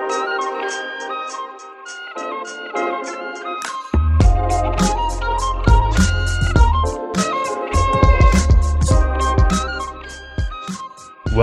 [0.00, 1.43] Thank you.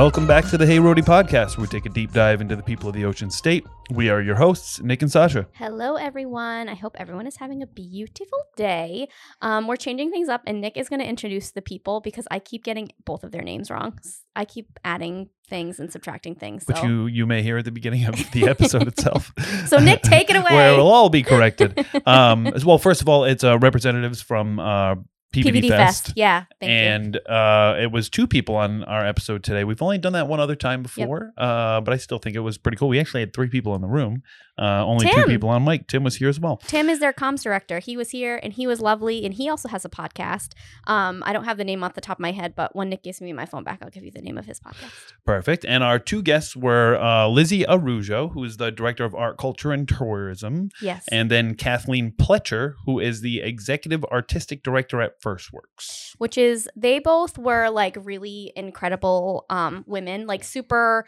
[0.01, 2.63] Welcome back to the Hey Rhody podcast, where we take a deep dive into the
[2.63, 3.67] people of the Ocean State.
[3.91, 5.47] We are your hosts, Nick and Sasha.
[5.53, 6.69] Hello, everyone.
[6.69, 9.09] I hope everyone is having a beautiful day.
[9.43, 12.39] Um, we're changing things up, and Nick is going to introduce the people because I
[12.39, 13.99] keep getting both of their names wrong.
[14.35, 16.65] I keep adding things and subtracting things.
[16.65, 16.87] Which so.
[16.87, 19.31] you you may hear at the beginning of the episode itself.
[19.67, 20.55] So, Nick, take it away.
[20.55, 21.85] Where it'll all be corrected.
[22.07, 24.95] Um, as well, first of all, it's uh, representatives from uh,
[25.33, 26.05] PVD, PVD Fest.
[26.07, 26.13] Fest.
[26.17, 26.43] Yeah.
[26.59, 26.75] Thank you.
[26.75, 29.63] and uh, it was two people on our episode today.
[29.63, 32.57] We've only done that one other time before, uh, but I still think it was
[32.57, 32.89] pretty cool.
[32.89, 34.23] We actually had three people in the room,
[34.61, 35.87] uh, only two people on mic.
[35.87, 36.57] Tim was here as well.
[36.67, 37.79] Tim is their comms director.
[37.79, 40.53] He was here and he was lovely, and he also has a podcast.
[40.87, 43.03] Um, I don't have the name off the top of my head, but when Nick
[43.03, 44.91] gives me my phone back, I'll give you the name of his podcast.
[45.25, 45.65] Perfect.
[45.65, 49.71] And our two guests were uh, Lizzie Araujo, who is the director of art, culture,
[49.71, 51.05] and tourism, Yes.
[51.11, 56.13] and then Kathleen Pletcher, who is the executive artistic director at First Works.
[56.19, 61.05] which is they both were like really incredible um women like super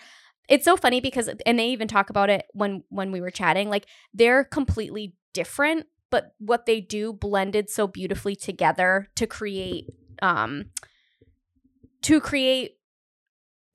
[0.50, 3.70] it's so funny because and they even talk about it when when we were chatting
[3.70, 9.90] like they're completely different but what they do blended so beautifully together to create
[10.22, 10.66] um
[12.02, 12.78] to create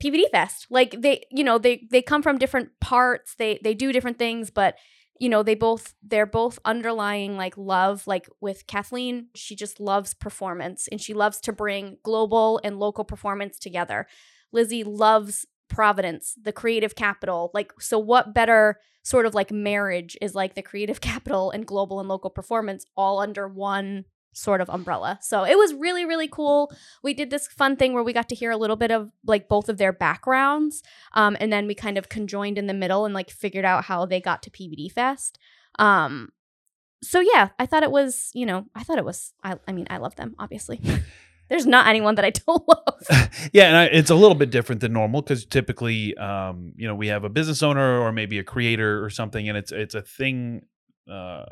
[0.01, 0.67] PVD Fest.
[0.69, 3.35] Like they, you know, they they come from different parts.
[3.35, 4.75] They they do different things, but
[5.19, 8.07] you know, they both they're both underlying like love.
[8.07, 13.03] Like with Kathleen, she just loves performance and she loves to bring global and local
[13.03, 14.07] performance together.
[14.53, 17.51] Lizzie loves Providence, the creative capital.
[17.53, 21.99] Like so what better sort of like marriage is like the creative capital and global
[21.99, 25.17] and local performance all under one sort of umbrella.
[25.21, 26.71] So it was really really cool
[27.03, 29.47] we did this fun thing where we got to hear a little bit of like
[29.47, 33.13] both of their backgrounds um, and then we kind of conjoined in the middle and
[33.13, 35.39] like figured out how they got to pvd fest
[35.77, 36.29] um,
[37.01, 39.87] so yeah i thought it was you know i thought it was i, I mean
[39.89, 40.81] i love them obviously
[41.49, 43.29] there's not anyone that i don't love.
[43.53, 46.95] Yeah, and I, it's a little bit different than normal because typically, um, you know,
[46.95, 50.01] we have a business owner or maybe a creator or something, and it's it's a
[50.01, 50.65] thing
[51.09, 51.45] uh,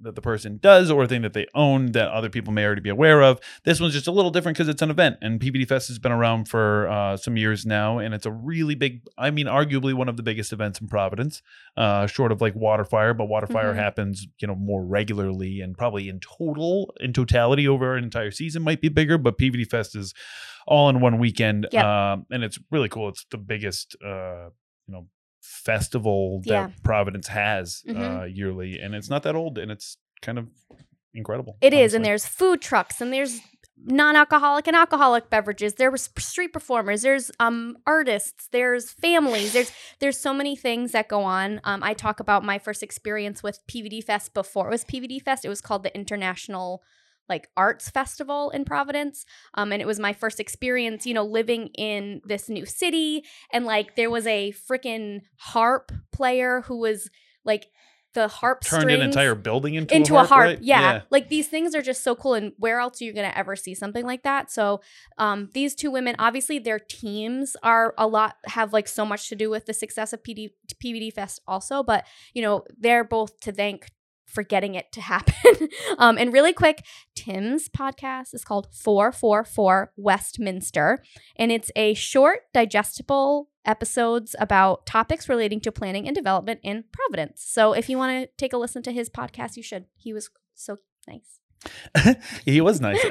[0.00, 2.80] that the person does or a thing that they own that other people may already
[2.80, 3.40] be aware of.
[3.64, 6.12] This one's just a little different because it's an event, and PVD Fest has been
[6.12, 9.02] around for uh, some years now, and it's a really big.
[9.16, 11.42] I mean, arguably one of the biggest events in Providence,
[11.76, 13.76] uh, short of like Waterfire, but Waterfire Mhm.
[13.76, 18.62] happens, you know, more regularly and probably in total, in totality over an entire season
[18.62, 20.12] might be bigger, but PVD Fest is
[20.66, 21.84] all in one weekend, Yep.
[21.84, 23.08] um, and it's really cool.
[23.10, 24.48] It's the biggest, uh,
[24.86, 25.06] you know,
[25.44, 26.70] festival that Yeah.
[26.82, 28.36] Providence has uh, Mhm.
[28.36, 30.48] yearly, and it's not that old, and it's kind of
[31.12, 31.56] incredible.
[31.60, 33.40] It is, and there's food trucks, and there's
[33.86, 35.74] non-alcoholic and alcoholic beverages.
[35.74, 37.02] There's street performers.
[37.02, 38.48] There's um artists.
[38.50, 39.52] There's families.
[39.52, 41.60] There's there's so many things that go on.
[41.64, 45.44] Um, I talk about my first experience with PVD Fest before it was PVD Fest.
[45.44, 46.82] It was called the International
[47.28, 49.24] like arts festival in Providence.
[49.54, 53.24] Um, and it was my first experience, you know, living in this new city.
[53.52, 57.10] And like there was a freaking harp player who was
[57.44, 57.66] like
[58.14, 60.44] the harp turned an entire building into, into a harp.
[60.44, 60.62] right?
[60.62, 61.02] Yeah.
[61.10, 62.34] Like these things are just so cool.
[62.34, 64.50] And where else are you going to ever see something like that?
[64.50, 64.80] So
[65.18, 69.36] um, these two women, obviously their teams are a lot, have like so much to
[69.36, 70.50] do with the success of PD,
[70.82, 71.82] PVD Fest also.
[71.82, 73.90] But, you know, they're both to thank
[74.34, 75.68] for getting it to happen.
[75.98, 76.84] um, and really quick,
[77.14, 81.02] Tim's podcast is called 444 Westminster.
[81.36, 87.42] And it's a short, digestible episodes about topics relating to planning and development in Providence.
[87.46, 89.86] So if you want to take a listen to his podcast, you should.
[89.96, 90.78] He was so
[91.08, 91.40] nice.
[92.44, 93.04] he was nice.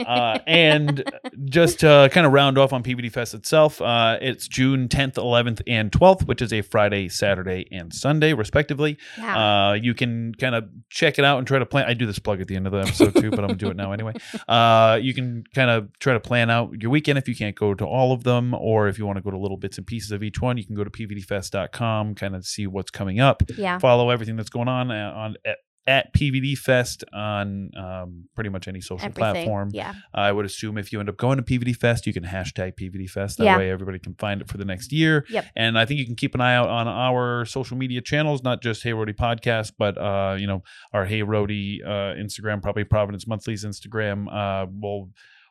[0.00, 1.10] uh, and
[1.46, 5.62] just to kind of round off on PVD Fest itself, uh, it's June 10th, 11th,
[5.66, 8.96] and 12th, which is a Friday, Saturday, and Sunday, respectively.
[9.16, 9.70] yeah.
[9.70, 11.86] Uh, you can kind of check it out and try to plan.
[11.86, 13.70] I do this plug at the end of the episode too, but I'm gonna do
[13.70, 14.14] it now anyway.
[14.46, 17.74] Uh, you can kind of try to plan out your weekend if you can't go
[17.74, 20.10] to all of them, or if you want to go to little bits and pieces
[20.10, 23.78] of each one, you can go to pvdfest.com, kind of see what's coming up yeah.
[23.78, 25.58] follow everything that's going on uh, on at,
[25.88, 29.32] at PVD Fest on um, pretty much any social Everything.
[29.32, 29.70] platform.
[29.72, 29.94] Yeah.
[30.12, 33.08] I would assume if you end up going to PVD Fest, you can hashtag PVD
[33.08, 33.38] Fest.
[33.38, 33.56] That Yeah.
[33.56, 35.24] way, everybody can find it for the next year.
[35.30, 35.46] Yep.
[35.56, 38.62] And I think you can keep an eye out on our social media channels, not
[38.62, 40.62] just Hey Rhody Podcast, but uh, you know
[40.92, 44.26] our Hey Rhody uh, Instagram, probably Providence Monthly's Instagram.
[44.30, 45.08] Uh, we'll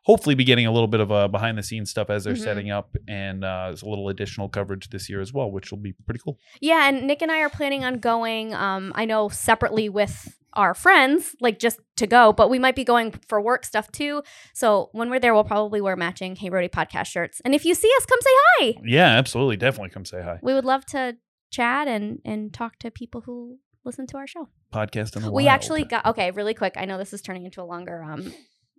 [0.08, 2.44] hopefully be getting a little bit of a behind the scenes stuff as they're Mhm.
[2.44, 5.78] setting up, and uh, there's a little additional coverage this year as well, which will
[5.80, 6.40] be pretty cool.
[6.62, 6.88] Yeah.
[6.90, 11.36] And Nick and I are planning on going, um, I know separately with our friends,
[11.42, 14.24] like just to go, but we might be going for work stuff too.
[14.54, 17.42] So when we're there, we'll probably wear matching Hey Rhody podcast shirts.
[17.46, 18.74] And if you see us, come say hi.
[18.84, 20.40] Yeah, absolutely, definitely come say hi.
[20.42, 21.18] We would love to
[21.52, 24.48] chat and and talk to people who listen to our show.
[24.74, 25.54] Podcast in the We wild.
[25.56, 26.74] actually got okay, really quick.
[26.76, 28.34] I know this is turning into a longer um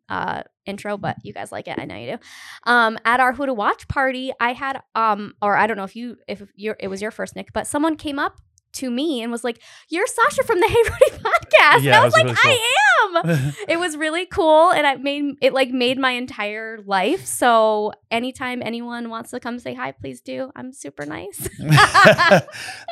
[0.08, 1.78] uh intro, but you guys like it.
[1.78, 2.19] I know you do.
[2.64, 5.96] Um at our who to watch party, I had um or I don't know if
[5.96, 8.38] you if your it was your first Nick, but someone came up
[8.74, 12.14] to me and was like, "You're Sasha from the Hey Rhody podcast." and I was,
[12.14, 16.10] was like, "I am." it was really cool and it made it like made my
[16.12, 17.24] entire life.
[17.26, 20.50] So anytime anyone wants to come say hi, please do.
[20.54, 21.48] I'm super nice.
[21.60, 22.42] I,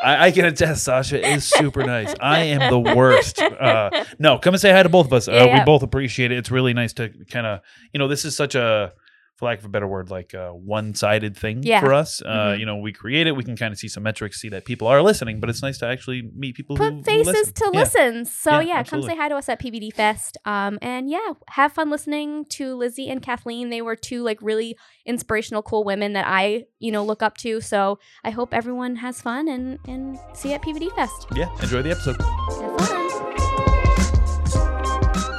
[0.03, 2.15] I can attest, Sasha is super nice.
[2.21, 3.41] I am the worst.
[3.41, 5.29] Uh, no, come and say hi to both of us.
[5.29, 6.39] Uh, Yeah, We both appreciate it.
[6.39, 7.61] It's really nice to kind of,
[7.93, 8.93] you know, this is such a,
[9.37, 11.81] for lack of a better word, like a one-sided thing Yeah.
[11.81, 12.23] for us.
[12.23, 12.59] Uh, Mhm.
[12.61, 13.37] You know, we create it.
[13.37, 15.77] We can kind of see some metrics, see that people are listening, but it's nice
[15.79, 17.53] to actually meet people who, who Put faces listen.
[17.55, 17.81] to Yeah.
[17.81, 18.33] listens.
[18.33, 20.39] So Yeah, yeah, come say hi to us at PVD Fest.
[20.47, 23.69] Um, and yeah, have fun listening to Lizzie and Kathleen.
[23.69, 24.75] They were two like really
[25.05, 27.61] inspirational, cool women that I you know look up to.
[27.61, 31.27] So I hope everyone has fun and and see you at PVD Fest.
[31.35, 32.17] Yeah, enjoy the episode.
[32.23, 33.07] Have fun.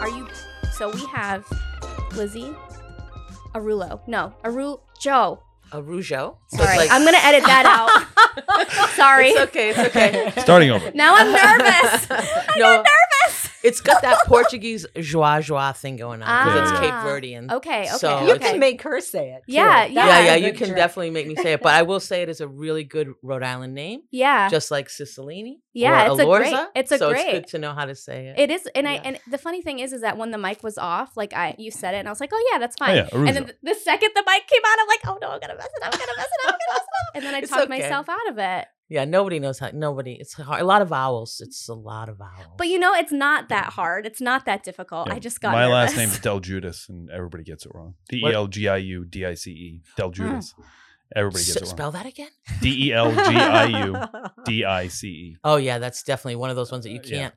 [0.01, 0.27] Are you?
[0.73, 1.45] So we have
[2.15, 2.53] Lizzie,
[3.53, 4.01] Arulo.
[4.07, 5.43] No, Aru Joe.
[5.73, 6.37] A Rougeau.
[6.47, 7.91] So Sorry, like- I'm gonna edit that out.
[8.95, 9.31] Sorry.
[9.31, 9.69] It's okay.
[9.71, 10.31] It's okay.
[10.41, 10.91] Starting over.
[10.95, 12.07] Now I'm nervous.
[12.09, 12.91] I'm no, nervous.
[13.67, 17.03] It's got that Portuguese joie joie thing going on because it's Cape Ah.
[17.05, 17.51] Verdean.
[17.51, 17.81] Okay.
[17.83, 17.85] Okay.
[17.97, 18.51] So You okay.
[18.51, 19.43] can make her say it.
[19.45, 19.53] too.
[19.53, 20.05] Yeah, That's yeah.
[20.07, 20.77] Yeah, yeah, you can trick.
[20.77, 23.43] definitely make me say it, but I will say it is a really good Rhode
[23.43, 24.47] Island name, yeah.
[24.49, 25.55] just like Cicilline.
[25.73, 27.93] Yeah, or it's a great- it's a so great- it's good to know how to
[27.95, 28.39] say it.
[28.39, 30.77] It is, and I and the funny thing is, is that when the mic was
[30.77, 32.95] off, like I, you said it, and I was like, oh yeah, that's Oh, fine.
[32.95, 35.39] yeah, and then the, the second the mic came on, I'm like, oh no, I'm
[35.39, 37.25] gonna mess it up, I'm gonna mess it up, I'm gonna mess it up, and
[37.25, 37.81] then I It's talked okay.
[37.81, 38.65] myself out of it.
[38.89, 39.69] Yeah, nobody knows how.
[39.73, 40.13] Nobody.
[40.13, 40.61] It's hard.
[40.61, 41.41] A lot of vowels.
[41.43, 42.55] It's a lot of vowels.
[42.57, 44.05] But you know, it's not that hard.
[44.05, 45.07] It's not that difficult.
[45.07, 45.97] Yeah, I just got My last nervous.
[45.97, 47.95] name is Del Judas, and everybody gets it wrong.
[48.09, 49.81] D e l g i u d i c e.
[49.95, 50.03] What?
[50.03, 50.51] L G I U D I C.
[50.51, 50.55] Del Judas.
[51.15, 51.69] Everybody gets S- it wrong.
[51.69, 52.29] spell that again.
[52.61, 53.95] D E L G I U
[54.45, 55.37] D I C E.
[55.43, 57.17] Oh yeah, that's definitely one of those ones that you Uh, yeah.
[57.19, 57.33] can't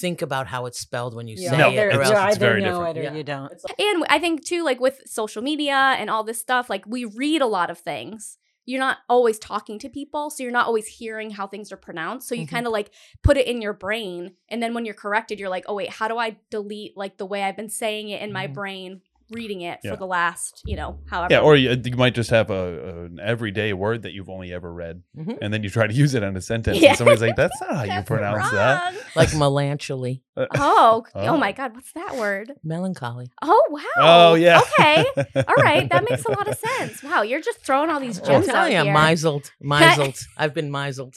[0.00, 1.72] think about how it's spelled when you You say No, it.
[1.72, 2.96] either, or it's- you else- it's either very know different.
[2.96, 3.14] it or Yeah.
[3.14, 3.52] you don't.
[3.78, 7.42] And I think too, like with social media and all this stuff, like we read
[7.42, 8.38] a lot of things.
[8.64, 12.28] You're not always talking to people, so you're not always hearing how things are pronounced.
[12.28, 12.48] So you Mhm.
[12.48, 12.92] kind of like
[13.22, 16.08] put it in your brain, and then when you're corrected, you're like, oh wait, how
[16.08, 18.54] do I delete like the way I've been saying it in my Mhm.
[18.54, 19.90] brain, reading it Yeah.
[19.92, 21.32] for the last, you know, however.
[21.34, 24.72] Yeah, or you, you might just have a, an everyday word that you've only ever
[24.72, 25.38] read, Mhm.
[25.42, 26.90] and then you try to use it in a sentence, Yeah.
[26.90, 31.26] and somebody's like, "That's not how you That's pronounce that." like melancholy, Uh, Oh, oh,
[31.28, 31.36] Oh.
[31.36, 32.52] my God, what's that word?
[32.64, 33.30] melancholy.
[33.42, 33.82] Oh wow.
[33.98, 34.60] Oh yeah.
[34.78, 35.04] Okay.
[35.36, 37.02] All right, that makes a lot of sense.
[37.02, 38.92] Wow, you're just throwing all these I'm gems out telling you, here.
[38.92, 40.14] misled, misled.
[40.36, 41.14] I've been misled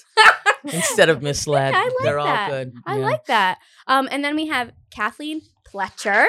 [0.66, 1.74] instead of misled.
[1.74, 2.50] I like They're all that.
[2.50, 2.74] good.
[2.86, 3.04] I Yeah.
[3.06, 3.58] like that.
[3.88, 5.42] Um, and then we have Kathleen
[5.72, 6.26] Pletcher.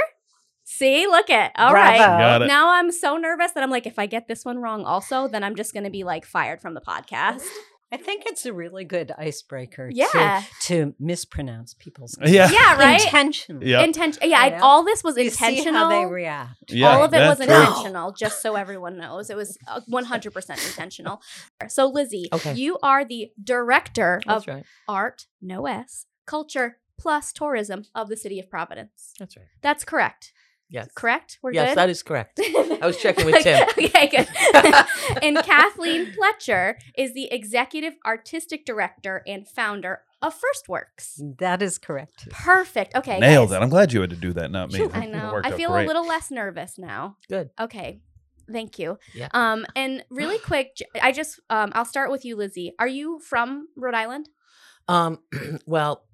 [0.69, 1.53] See, look it.
[1.57, 1.97] All right.
[1.97, 2.19] Bravo.
[2.19, 2.47] Got it.
[2.49, 5.45] Now I'm so nervous that I'm like, if I get this one wrong, also, then
[5.45, 7.45] I'm just gonna be like fired from the podcast.
[7.93, 10.43] I think it's a really good icebreaker Yeah.
[10.63, 12.33] to, to mispronounce people's names.
[12.35, 12.51] Yeah.
[12.51, 13.01] Yeah, right.
[13.01, 13.71] Intentionally.
[13.71, 13.83] Yeah.
[13.85, 14.29] Intention.
[14.29, 15.85] Yeah, I, all this was You see intentional.
[15.85, 16.73] how they react.
[16.73, 17.45] Yeah, all of it was true.
[17.47, 19.31] intentional, just so everyone knows.
[19.31, 21.23] It was uh, 100% intentional.
[21.69, 22.55] So, Lizzie, Okay.
[22.55, 24.65] you are the director of right.
[24.89, 29.13] art, no S, culture plus tourism of the city of Providence.
[29.21, 29.47] That's right.
[29.63, 30.33] That's correct.
[30.69, 30.89] Yes.
[30.95, 31.39] Correct?
[31.43, 31.79] We're yes, good?
[31.79, 32.41] that is correct.
[32.41, 33.69] I was checking with Tim.
[33.79, 34.29] okay, good.
[35.23, 41.21] and Kathleen Pletcher is the executive artistic director and founder of First Works.
[41.39, 42.29] That is correct.
[42.31, 42.97] Perfect.
[42.97, 43.21] Okay.
[43.21, 43.59] Nailed guys.
[43.59, 43.63] it.
[43.63, 44.89] I'm glad you had to do that, not me.
[44.93, 45.41] I know.
[45.45, 47.17] I feel a little less nervous now.
[47.29, 47.51] Good.
[47.61, 48.01] Okay.
[48.51, 48.99] Thank you.
[49.15, 49.29] Yeah.
[49.33, 52.73] Um, and really quick, I just um, I'll start with you, Lizzie.
[52.79, 54.29] Are you from Rhode Island?
[54.89, 55.19] Um,
[55.67, 56.05] well,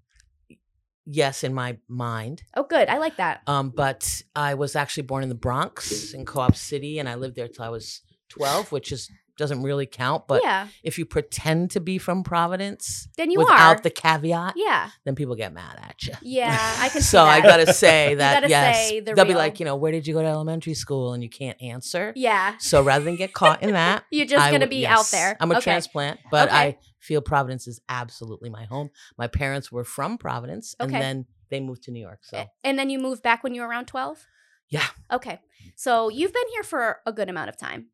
[1.06, 2.42] yes, in my mind.
[2.54, 2.88] Oh, good.
[2.88, 3.42] I like that.
[3.46, 7.36] Um, but I was actually born in the Bronx in Co-op City, and I lived
[7.36, 10.26] there till I was twelve, which is doesn't really count.
[10.28, 10.68] But yeah.
[10.82, 13.70] if you pretend to be from Providence Then you without are.
[13.70, 14.90] Without the caveat, yeah.
[15.04, 16.12] then people get mad at you.
[16.22, 16.76] Yeah.
[16.78, 17.00] I can.
[17.00, 19.90] so I gotta say that gotta yes, say the they'll be like, you know, where
[19.90, 22.12] did you go to elementary school, and you can't answer.
[22.14, 22.56] Yeah.
[22.58, 25.36] So rather than get caught in that, You're just I gonna be out there.
[25.40, 25.62] I'm a Okay.
[25.62, 26.56] transplant, but Okay.
[26.56, 28.90] I feel Providence is absolutely my home.
[29.18, 32.20] My parents were from Providence, and then they moved to New York.
[32.22, 34.26] So And then you moved back when you were around 12?
[34.68, 34.86] Yeah.
[35.12, 35.40] Okay.
[35.76, 37.88] So you've been here for a good amount of time.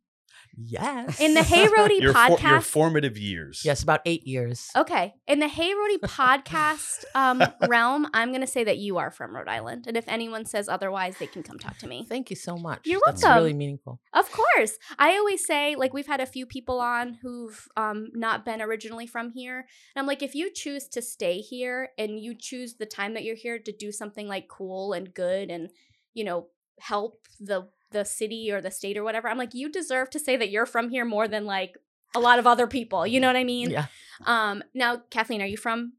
[0.60, 2.50] Yes, In the Hey Rhody your, for- podcast.
[2.50, 3.62] your formative years.
[3.64, 4.70] yes, about eight years.
[4.74, 5.14] okay.
[5.28, 9.36] In the Hey Rhody podcast um, realm, I'm going to say that you are from
[9.36, 9.84] Rhode Island.
[9.86, 12.04] And if anyone says otherwise, they can come talk to me.
[12.08, 12.80] Thank you so much.
[12.84, 13.20] You're welcome.
[13.20, 14.00] That's really meaningful.
[14.12, 14.78] Of course.
[14.98, 19.06] I always say, like, we've had a few people on who've um, not been originally
[19.06, 19.58] from here.
[19.58, 23.22] And I'm like, if you choose to stay here and you choose the time that
[23.22, 25.70] you're here to do something like cool and good and,
[26.14, 26.48] you know,
[26.80, 30.36] help the the city or the state or whatever, I'm like, you deserve to say
[30.36, 31.76] that you're from here more than like
[32.14, 33.06] a lot of other people.
[33.06, 33.70] You know what I mean?
[33.70, 33.86] Yeah.
[34.26, 35.92] Um, now, Kathleen, are you from?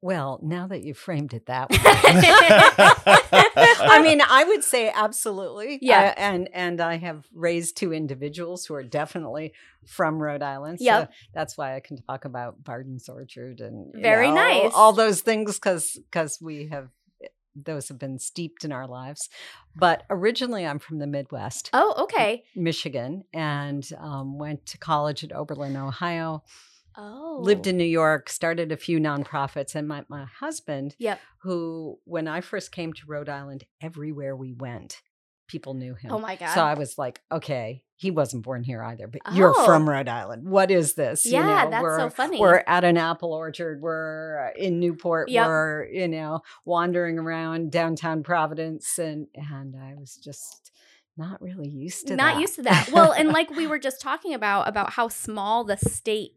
[0.00, 1.78] Well, now that you framed it that way.
[3.80, 5.80] I mean, I would say absolutely.
[5.82, 6.14] Yeah.
[6.16, 9.54] Uh, and and I have raised two individuals who are definitely
[9.86, 10.78] from Rhode Island.
[10.80, 11.08] Yep.
[11.08, 14.72] So that's why I can talk about Barden's Orchard and you Very know, nice.
[14.72, 16.90] all those things because because we have
[17.64, 19.28] those have been steeped in our lives.
[19.76, 22.44] But originally, I'm from the Midwest, oh, okay.
[22.56, 26.42] Michigan, and um, went to college at Oberlin, Ohio.
[27.00, 31.20] Oh, lived in New York, started a few nonprofits, and my, my husband, Yep.
[31.42, 35.00] who when I first came to Rhode Island, everywhere we went,
[35.48, 36.12] people knew oh him.
[36.12, 36.54] Oh my god.
[36.54, 39.64] So I was like, okay, he wasn't born here either, but you're Oh.
[39.66, 40.48] from Rhode Island.
[40.48, 41.24] What is this?
[41.24, 42.38] You Yeah, know, that's we're, so funny.
[42.38, 43.80] We're at an apple orchard.
[43.80, 45.28] We're in Newport.
[45.30, 45.46] Yep.
[45.46, 50.70] We're you know wandering around downtown Providence, and and I was just
[51.16, 52.40] not really used to not that.
[52.40, 52.90] used to that.
[52.92, 56.32] Well, and like we were just talking about about how small the state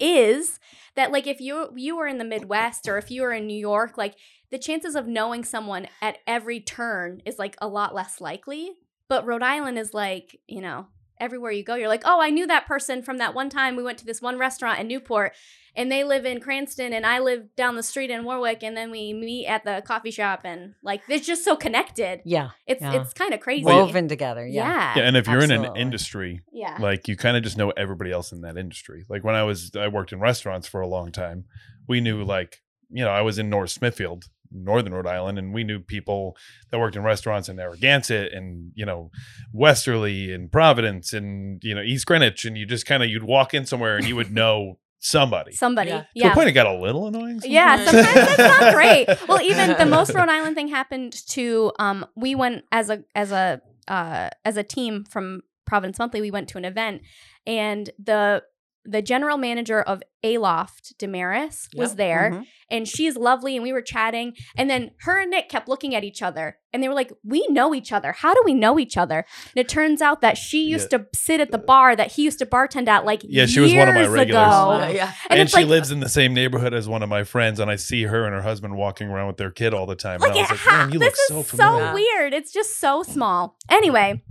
[0.00, 0.60] is
[0.94, 3.58] that like if you you were in the Midwest or if you were in New
[3.58, 4.14] York, like
[4.50, 8.72] the chances of knowing someone at every turn is like a lot less likely.
[9.08, 10.86] But Rhode Island is like, you know,
[11.20, 13.82] everywhere you go, you're like, oh, I knew that person from that one time we
[13.82, 15.32] went to this one restaurant in Newport
[15.74, 18.90] and they live in Cranston and I live down the street in Warwick and then
[18.90, 22.20] we meet at the coffee shop and like it's just so connected.
[22.24, 23.00] yeah, It's Yeah.
[23.02, 23.64] it's kind of crazy.
[23.64, 24.46] woven together.
[24.46, 24.68] Yeah.
[24.68, 24.92] yeah.
[24.98, 26.76] yeah, and if you're in an industry, Yeah.
[26.78, 29.04] like you kind of just know everybody else in that industry.
[29.08, 31.46] Like when I was, I worked in restaurants for a long time.
[31.88, 32.58] We knew like,
[32.90, 36.36] you know, I was in North Smithfield, Northern Rhode Island, and we knew people
[36.70, 39.10] that worked in restaurants in Narragansett and you know,
[39.52, 43.54] Westerly and Providence and you know East Greenwich, and you just kind of you'd walk
[43.54, 45.52] in somewhere and you would know somebody.
[45.52, 45.90] Somebody.
[45.90, 46.04] Yeah.
[46.14, 46.32] Yeah.
[46.32, 47.40] A point, it got a little annoying.
[47.44, 48.06] Yeah, sometimes.
[48.06, 49.28] sometimes it's not great.
[49.28, 53.32] Well, even the most Rhode Island thing happened to um we went as a as
[53.32, 57.02] a uh as a team from Providence Monthly, we went to an event
[57.46, 58.42] and the
[58.90, 61.96] the general manager of Aloft Damaris was Yep.
[61.98, 62.46] there Mhm.
[62.70, 66.02] and she's lovely and we were chatting and then her and Nick kept looking at
[66.02, 68.96] each other and they were like we know each other how do we know each
[68.96, 69.18] other
[69.54, 72.38] and it turns out that she used to sit at the bar that he used
[72.40, 74.46] to bartend at like Yeah, she was one of my regulars.
[74.48, 74.70] ago.
[74.72, 75.12] Uh, yeah.
[75.30, 77.70] and, And, she like lives in the same neighborhood as one of my friends, and
[77.70, 80.20] I see her and her husband walking around with their kid all the time.
[80.20, 81.86] Like, and I was like, ha- man, you this look so is familiar.
[81.88, 82.34] so weird.
[82.34, 83.56] It's just so small.
[83.70, 84.22] Anyway,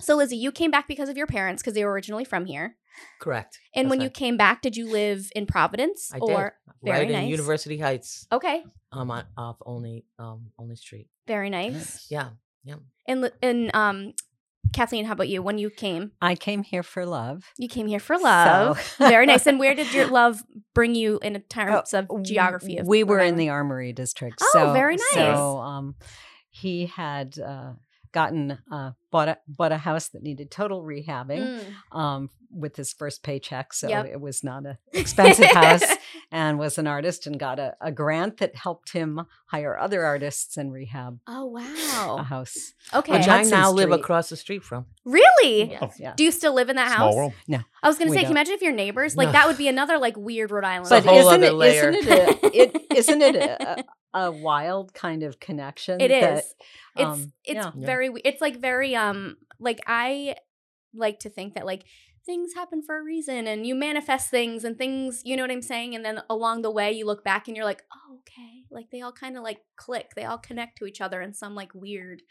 [0.00, 2.76] so Lizzie, you came back because of your parents because they were originally from here.
[3.20, 3.58] Correct.
[3.74, 4.14] And That's when you right.
[4.14, 6.74] came back, did you live in Providence I or did.
[6.92, 7.22] very right nice.
[7.24, 8.26] in University Heights.
[8.30, 11.08] okay, Um, on, off only um only street.
[11.26, 12.06] very nice.
[12.10, 12.30] Yeah.
[12.64, 12.76] Yeah.
[13.08, 14.14] And and um,
[14.72, 15.42] Kathleen, how about you?
[15.42, 17.44] When you came, I came here for love.
[17.58, 18.80] you came here for love.
[18.80, 19.46] So- very nice.
[19.46, 20.42] And where did your love
[20.74, 22.78] bring you in terms of Uh, geography?
[22.78, 24.38] Of we were Rhode in the Armory district.
[24.40, 25.14] Oh, so, very nice.
[25.14, 25.94] So um,
[26.50, 27.72] he had uh,
[28.14, 31.60] gotten uh, bought a bought a house that needed total rehabbing
[31.92, 31.98] Mm.
[31.98, 33.72] um, with his first paycheck.
[33.74, 34.06] So Yep.
[34.06, 35.82] it was not an expensive house,
[36.32, 40.56] and was an artist and got a, a grant that helped him hire other artists
[40.56, 42.72] and rehab Oh wow, a house.
[42.94, 43.12] Okay.
[43.12, 44.86] Which I Hudson now live across the street from.
[45.04, 45.70] really?
[45.70, 46.14] Yes, yeah.
[46.16, 47.14] Do you still live in that Small house?
[47.16, 47.32] world.
[47.82, 49.32] I was gonna We say, can you imagine if your neighbors like No.
[49.32, 50.88] that would be another like weird Rhode Island.
[50.88, 51.90] But But a whole isn't other it, layer.
[51.90, 56.00] isn't it, a, it isn't it a, a, wild kind of connection?
[56.00, 56.20] It is.
[56.20, 56.44] that,
[56.96, 57.70] it's um, it's yeah.
[57.74, 57.86] Yeah.
[57.86, 60.36] very it's like very um like I
[60.94, 61.84] like to think that like
[62.26, 65.62] things happen for a reason and you manifest things and things you know what I'm
[65.62, 68.90] saying and then along the way you look back and you're like oh okay like
[68.90, 71.74] they all kind of like click they all connect to each other in some like
[71.74, 72.22] weird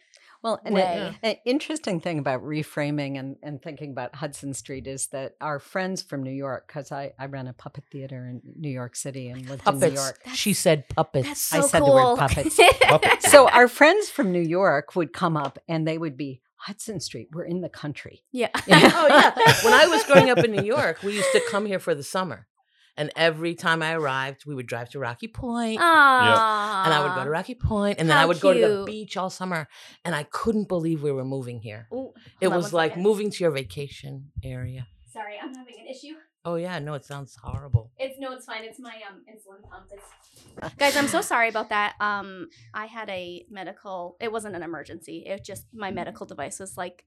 [0.41, 1.17] Well, and way.
[1.23, 6.01] an interesting thing about reframing and, and thinking about Hudson Street is that our friends
[6.01, 9.47] from New York, because I, I ran a puppet theater in New York City and
[9.47, 9.95] lived in New Puppets.
[10.01, 10.19] York.
[10.33, 11.27] She said puppets.
[11.29, 12.59] that's so I said the word puppets.
[12.81, 13.31] Puppets.
[13.31, 17.27] So our friends from New York would come up and they would be Hudson Street.
[17.33, 18.23] We're in the country.
[18.31, 19.31] yeah oh yeah.
[19.65, 22.03] When I was growing up in New York, we used to come here for the
[22.03, 22.47] summer.
[22.95, 26.85] And every time I arrived, we would drive to Rocky Point, Aww.
[26.85, 28.83] and I would go to Rocky Point, and then I How would go to the
[28.85, 29.67] beach all summer.
[30.05, 31.87] And I couldn't believe we were moving here.
[31.91, 34.85] Ooh, It was like moving to your vacation area.
[35.13, 36.15] Sorry I'm having an issue
[36.45, 37.91] Oh yeah, no, it sounds horrible.
[37.97, 38.63] It's no, it's fine.
[38.63, 39.85] It's my um insulin pump.
[39.91, 40.75] It's...
[40.77, 41.95] Guys, I'm so sorry about that.
[42.01, 44.17] Um, I had a medical.
[44.19, 45.23] It wasn't an emergency.
[45.25, 47.05] It just my medical device was like,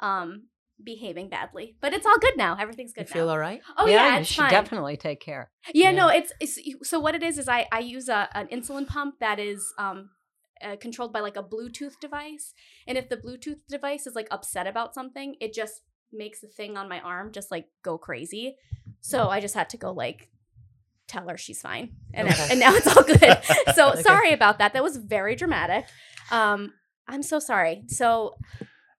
[0.00, 0.44] um,
[0.82, 1.76] behaving badly.
[1.82, 2.56] But it's all good now.
[2.58, 3.02] Everything's good.
[3.02, 3.32] You good feel now.
[3.32, 3.60] all right?
[3.76, 4.50] oh yeah, you it's should fine.
[4.52, 5.50] definitely take care.
[5.74, 5.96] Yeah, Yeah.
[5.96, 9.16] no, it's, it's so what it is is I I use a an insulin pump
[9.20, 10.10] that is um
[10.64, 12.54] uh, controlled by like a Bluetooth device,
[12.86, 16.76] and if the Bluetooth device is like upset about something, it just makes the thing
[16.76, 18.56] on my arm just like go crazy.
[19.00, 20.28] So I just had to go like
[21.06, 22.48] tell her she's fine, and Okay.
[22.50, 23.38] and now it's all good.
[23.74, 24.02] so Okay.
[24.02, 24.72] sorry about that.
[24.74, 25.86] That was very dramatic.
[26.30, 26.72] Um,
[27.06, 27.84] I'm so sorry.
[27.88, 28.36] So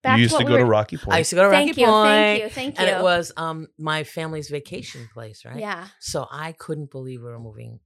[0.01, 1.13] back you used what to we go to Rocky Point.
[1.15, 2.85] I used to go to Thank Rocky you, Point, thank you, thank you.
[2.85, 5.59] and it was um my family's vacation place, right?
[5.59, 5.87] Yeah.
[5.99, 7.79] So I couldn't believe we were moving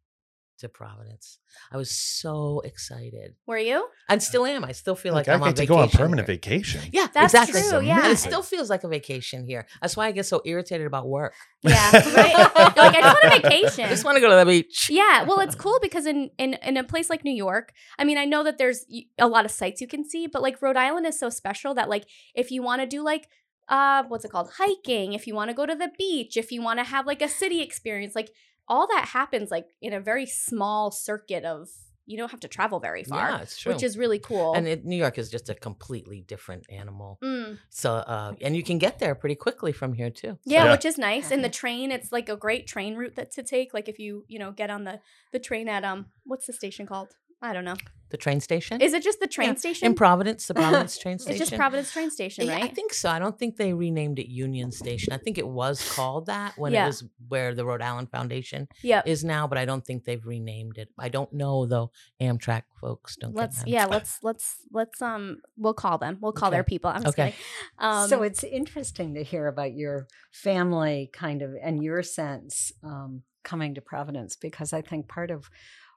[0.64, 1.38] to Providence.
[1.72, 3.88] I was so excited, Were you?
[4.10, 4.66] and still am.
[4.66, 5.76] I still feel like, like, I I'm on get to vacation.
[5.76, 6.36] go on permanent here.
[6.36, 6.82] vacation.
[6.92, 7.62] Yeah, That's exactly.
[7.62, 8.10] true, And yeah.
[8.12, 9.68] it still feels like a vacation here.
[9.82, 11.34] That's why I get so irritated about work.
[11.62, 11.92] Yeah.
[12.16, 12.34] Right.
[12.36, 13.86] Like I just want a vacation.
[13.86, 14.90] I just want to go to the beach.
[14.90, 18.18] Yeah, well, it's cool because in, in in a place like New York, I mean,
[18.18, 18.86] I know that there's
[19.20, 21.88] a lot of sites you can see, but like Rhode Island is so special that
[21.90, 22.06] like
[22.36, 23.28] if you want to do like
[23.70, 26.62] uh what's it called hiking, if you want to go to the beach, if you
[26.62, 28.30] want to have like a city experience, like
[28.74, 31.70] all that happens like in a very small circuit of
[32.06, 33.72] you don't have to travel very far, Yeah, it's true.
[33.72, 34.50] which is really cool.
[34.56, 37.10] and it, New York is just a completely different animal.
[37.24, 40.34] Mm, So, uh, and you can get there pretty quickly from here too.
[40.44, 40.72] yeah, Yeah.
[40.74, 41.32] which is nice.
[41.32, 43.68] And the train, it's like a great train route that to take.
[43.78, 44.96] Like if you you know get on the
[45.36, 46.00] the train at um
[46.30, 47.12] what's the station called?
[47.44, 47.76] I don't know.
[48.10, 49.88] The train station Is it just the train Yeah, station?
[49.88, 51.42] in Providence, the Providence train station.
[51.42, 52.64] It's just Providence train station, Yeah, right?
[52.66, 53.10] I think so.
[53.10, 55.14] I don't think they renamed it Union Station.
[55.14, 56.84] I think it was called that when Yeah.
[56.84, 59.08] it was where the Rhode Island Foundation Yep.
[59.08, 60.90] is now, but I don't think they've renamed it.
[61.00, 61.92] I don't know though.
[62.22, 63.36] Amtrak folks don't.
[63.36, 66.20] Let's get yeah, let's let's let's um we'll call them.
[66.22, 66.92] We'll call their people.
[66.92, 67.32] I'm just Okay.
[67.32, 67.46] kidding.
[67.80, 73.24] Um so it's interesting to hear about your family kind of and your sense um,
[73.44, 75.50] coming to Providence because I think part of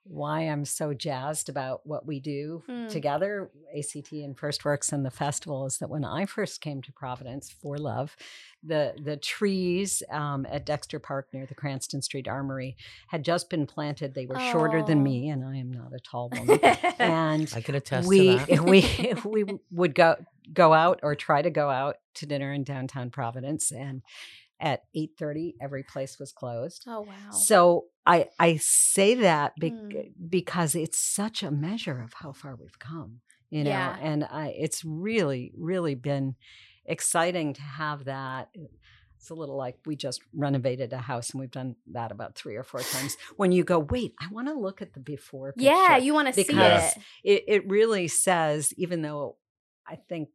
[0.09, 2.89] why I'm so jazzed about what we do Mm.
[2.89, 6.93] together, ACT and First Works and the festival, is that when I first came to
[6.93, 8.17] Providence for love,
[8.63, 12.77] the the trees um, at Dexter Park near the Cranston Street Armory
[13.09, 14.15] had just been planted.
[14.15, 15.03] They were shorter than Oh.
[15.03, 16.61] me, and I am not a tall woman.
[16.99, 18.65] and I can attest we to that.
[18.65, 20.17] we we would go
[20.53, 24.03] go out or try to go out to dinner in downtown Providence and
[24.61, 26.85] at 8:30 every place was closed.
[26.87, 27.31] oh wow.
[27.31, 30.13] So I I say that bec- Mm.
[30.29, 33.21] because it's such a measure of how far we've come,
[33.51, 33.71] you know.
[33.71, 33.97] Yeah.
[34.01, 36.37] And I it's really really been
[36.87, 38.49] exciting to have that
[39.19, 42.55] it's a little like we just renovated a house and we've done that about 3
[42.57, 43.17] or 4 times.
[43.37, 46.29] When you go, "Wait, I want to look at the before picture." yeah, you want
[46.29, 46.99] to see it.
[47.25, 49.37] it, it really says, even though
[49.87, 50.29] I think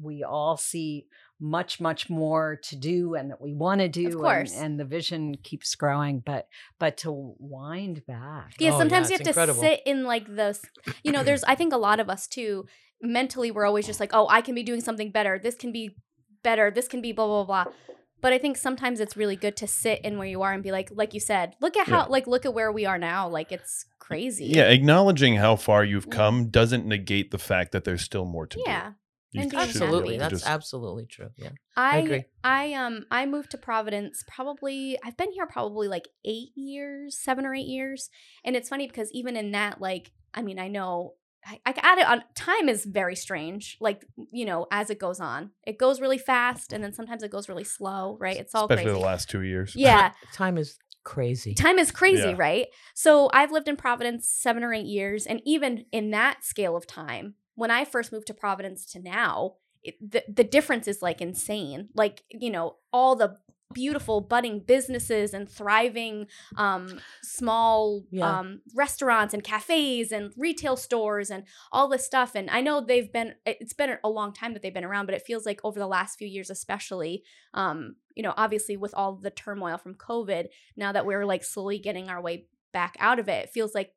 [0.00, 1.06] we all see
[1.40, 4.56] much, much more to do and that we want to do, and- course.
[4.56, 9.24] And, the vision keeps growing, but but to wind back, Yeah, Oh, sometimes yeah, you
[9.24, 10.58] have it's to sit in like the
[11.02, 12.66] you know, there's I think a lot of us too
[13.02, 15.38] mentally we're always just like, "Oh, I can be doing something better.
[15.42, 15.96] This can be
[16.42, 16.70] better.
[16.70, 17.72] This can be blah blah blah."
[18.20, 20.72] But I think sometimes it's really good to sit in where you are and be
[20.72, 22.04] like, like you said, look at how Yeah.
[22.04, 23.28] like look at where we are now.
[23.28, 24.46] Like it's crazy.
[24.46, 26.12] Yeah, acknowledging how far you've mm.
[26.12, 28.90] come doesn't negate the fact that there's still more to Yeah.
[28.90, 28.94] do.
[29.34, 31.30] And absolutely, that's just- absolutely true.
[31.36, 32.24] Yeah, I, agree.
[32.42, 37.44] I um I moved to Providence probably I've been here probably like 8 years, 7
[37.44, 38.10] or 8 years.
[38.44, 41.14] And it's funny because even in that like I mean, I know
[41.46, 43.76] I, I add it on time is very strange.
[43.80, 45.50] Like, you know, as it goes on.
[45.66, 48.36] It goes really fast and then sometimes it goes really slow, right?
[48.36, 48.98] It's all especially crazy.
[48.98, 49.74] the last two years.
[49.76, 50.12] yeah.
[50.32, 51.54] time is crazy.
[51.54, 52.34] Time is crazy, Yeah.
[52.36, 52.66] right?
[52.94, 56.86] So I've lived in Providence seven or eight years, and even in that scale of
[56.86, 61.20] time, when I first moved to Providence to now, it, the the difference is like
[61.20, 61.88] insane.
[61.94, 63.36] Like you know, all the
[63.72, 68.38] beautiful budding businesses and thriving um, small Yeah.
[68.40, 72.36] um, restaurants and cafes and retail stores and all this stuff.
[72.36, 75.06] And I know they've been it- it's been a long time that they've been around,
[75.06, 78.94] but it feels like over the last few years, especially, um, you know, obviously with
[78.94, 83.18] all the turmoil from COVID, now that we're like slowly getting our way back out
[83.18, 83.92] of it, it feels like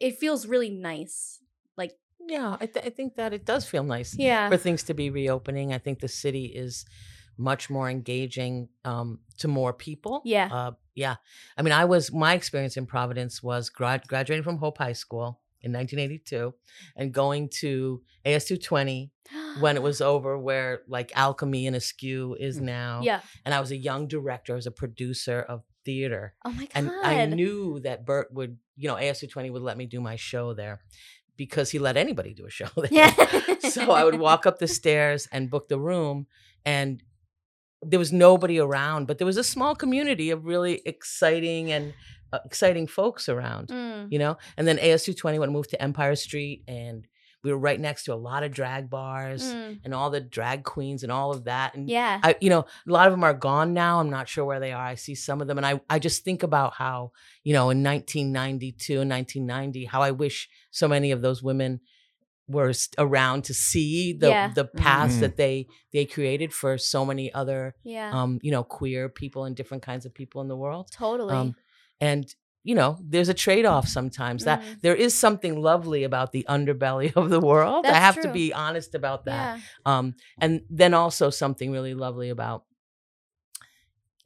[0.00, 1.40] it feels really nice.
[2.26, 5.10] Yeah, I, th- I think that it does feel nice yeah, for things to be
[5.10, 5.72] reopening.
[5.72, 6.84] I think the city is
[7.36, 10.22] much more engaging um, to more people.
[10.24, 10.48] Yeah.
[10.52, 11.16] Uh, yeah.
[11.56, 15.40] I mean, I was, my experience in Providence was grad- graduating from Hope High School
[15.60, 16.54] in 1982
[16.96, 19.10] and going to AS220
[19.60, 23.00] when it was over, where like Alchemy and Askew is now.
[23.02, 23.20] yeah.
[23.44, 26.34] And I was a young director, I was a producer of theater.
[26.44, 26.70] Oh my god.
[26.74, 30.54] And I knew that Bert would, you know, AS220 would let me do my show
[30.54, 30.80] there
[31.36, 32.88] because he let anybody do a show there.
[32.90, 33.58] Yeah.
[33.70, 36.26] so I would walk up the stairs and book the room,
[36.64, 37.02] and
[37.82, 41.92] there was nobody around, but there was a small community of really exciting and
[42.32, 44.08] uh, exciting folks around, Mm.
[44.10, 44.36] you know.
[44.56, 47.06] And then AS220 went moved to Empire Street, and
[47.44, 49.80] we were right next to a lot of drag bars Mm.
[49.84, 51.74] and all the drag queens and all of that.
[51.74, 52.18] And Yeah.
[52.22, 54.00] I, you know, a lot of them are gone now.
[54.00, 54.84] I'm not sure where they are.
[54.84, 57.12] I see some of them, and I, I just think about how,
[57.44, 61.80] you know, in 1992 and 1990, how I wish so many of those women
[62.48, 64.52] were around to see the Yeah.
[64.52, 65.20] the paths Mhm.
[65.20, 68.10] that they they created for so many other, yeah.
[68.12, 70.88] um, you know, queer people and different kinds of people in the world.
[70.92, 71.34] totally.
[71.34, 71.56] Um,
[72.00, 72.34] and
[72.66, 74.44] you know, there's a trade off sometimes.
[74.44, 74.80] That Mm.
[74.80, 77.84] there is something lovely about the underbelly of the world.
[77.86, 79.58] I That's have to be honest about that.
[79.58, 79.62] Yeah.
[79.98, 82.64] Um, and then also something really lovely about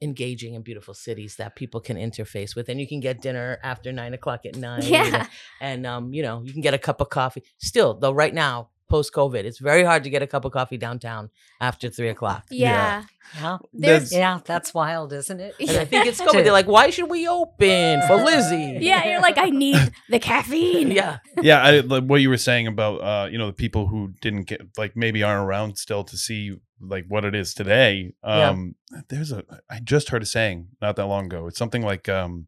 [0.01, 3.91] engaging in beautiful cities that people can interface with and you can get dinner after
[3.91, 5.27] nine o'clock at night Yeah.
[5.59, 8.69] and um, you know you can get a cup of coffee still though right now
[8.89, 11.29] post covid it's very hard to get a cup of coffee downtown
[11.61, 13.03] after three o'clock Yeah.
[13.39, 15.53] Yeah, There's yeah, that's wild, isn't it?
[15.59, 19.21] and i think it's covid they're like why should we open for lizzie yeah, you're
[19.21, 20.89] like, I need the caffeine.
[20.89, 24.13] yeah yeah, I, like what you were saying about uh, you know the people who
[24.21, 28.13] didn't get like maybe aren't around still to see like what it is today.
[28.23, 28.49] Yeah.
[28.49, 28.75] Um,
[29.09, 31.45] There's a I just heard a saying not that long ago.
[31.47, 32.47] It's something like um,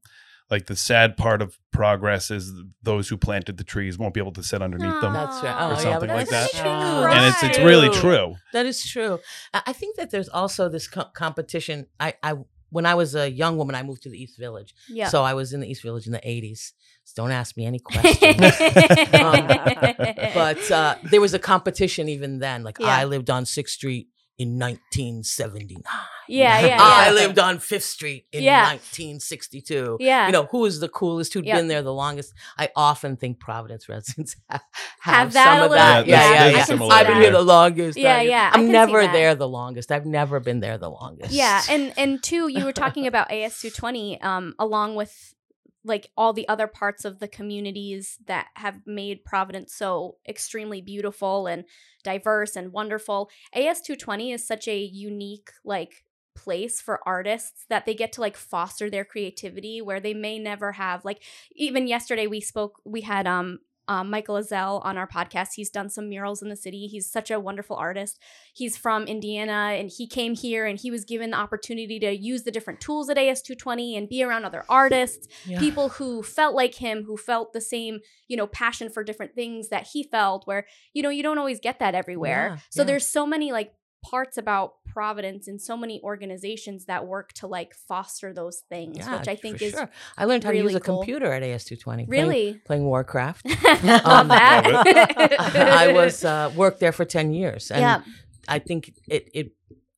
[0.51, 2.51] like the sad part of progress is
[2.83, 5.13] those who planted the trees won't be able to sit underneath them.
[5.13, 5.55] That's right.
[5.57, 6.61] Oh, Or yeah, something but like that's that.
[6.61, 6.71] true.
[6.71, 8.35] and it's it's really true.
[8.53, 9.19] That is true.
[9.53, 11.87] I I think that there's also this co- competition.
[11.99, 12.35] I, I
[12.69, 14.73] when I was a young woman, I moved to the East Village.
[14.89, 15.07] Yeah.
[15.09, 16.71] So I was in the East Village in the 80s.
[17.03, 18.37] So don't ask me any questions.
[20.33, 22.63] but uh, there was a competition even then.
[22.63, 22.87] Like Yeah.
[22.95, 24.07] I lived on Sixth Street
[24.41, 25.83] in 1979.
[26.27, 26.77] yeah, yeah, yeah.
[26.79, 28.63] I lived on Fifth Street in Yeah.
[28.71, 29.97] 1962.
[29.99, 30.25] Yeah.
[30.27, 31.57] You know, who is the coolest, who'd Yep.
[31.57, 32.33] been there the longest?
[32.57, 34.61] I often think Providence residents have,
[35.01, 36.07] Have that some a of that.
[36.07, 36.85] Yeah, Yeah, yeah, yeah.
[36.85, 37.97] a I've been here the longest.
[37.97, 39.91] Yeah, I- yeah, I I'm never there the longest.
[39.91, 41.31] I've never been there the longest.
[41.31, 45.35] Yeah, and and two, you were talking about AS220, um, along with
[45.83, 51.47] like all the other parts of the communities that have made Providence so extremely beautiful
[51.47, 51.65] and
[52.03, 53.29] diverse and wonderful.
[53.55, 58.89] AS220 is such a unique like place for artists that they get to like foster
[58.89, 61.21] their creativity where they may never have like
[61.55, 65.49] even yesterday we spoke we had um um, Michael Azell on our podcast.
[65.55, 66.87] He's done some murals in the city.
[66.87, 68.19] He's such a wonderful artist
[68.53, 72.43] he's from Indiana and he came here and he was given the opportunity to use
[72.43, 75.59] the different tools at AS220 and be around other artists, Yeah.
[75.59, 79.69] people who felt like him, who felt the same, you know, passion for different things
[79.69, 82.49] that he felt where, you know, you don't always get that everywhere.
[82.55, 82.87] Yeah, so yeah.
[82.87, 87.73] there's so many like parts about Providence and so many organizations that work to like
[87.73, 89.89] foster those things, Yeah, which I think for is sure.
[90.17, 90.97] I learned how to really use a cool.
[90.97, 92.09] computer at AS220.
[92.09, 93.45] really Playing, Warcraft.
[93.83, 95.35] love Um, that.
[95.39, 97.71] I was uh, worked there for 10 years.
[97.71, 98.01] And yeah.
[98.47, 99.51] I think it, it,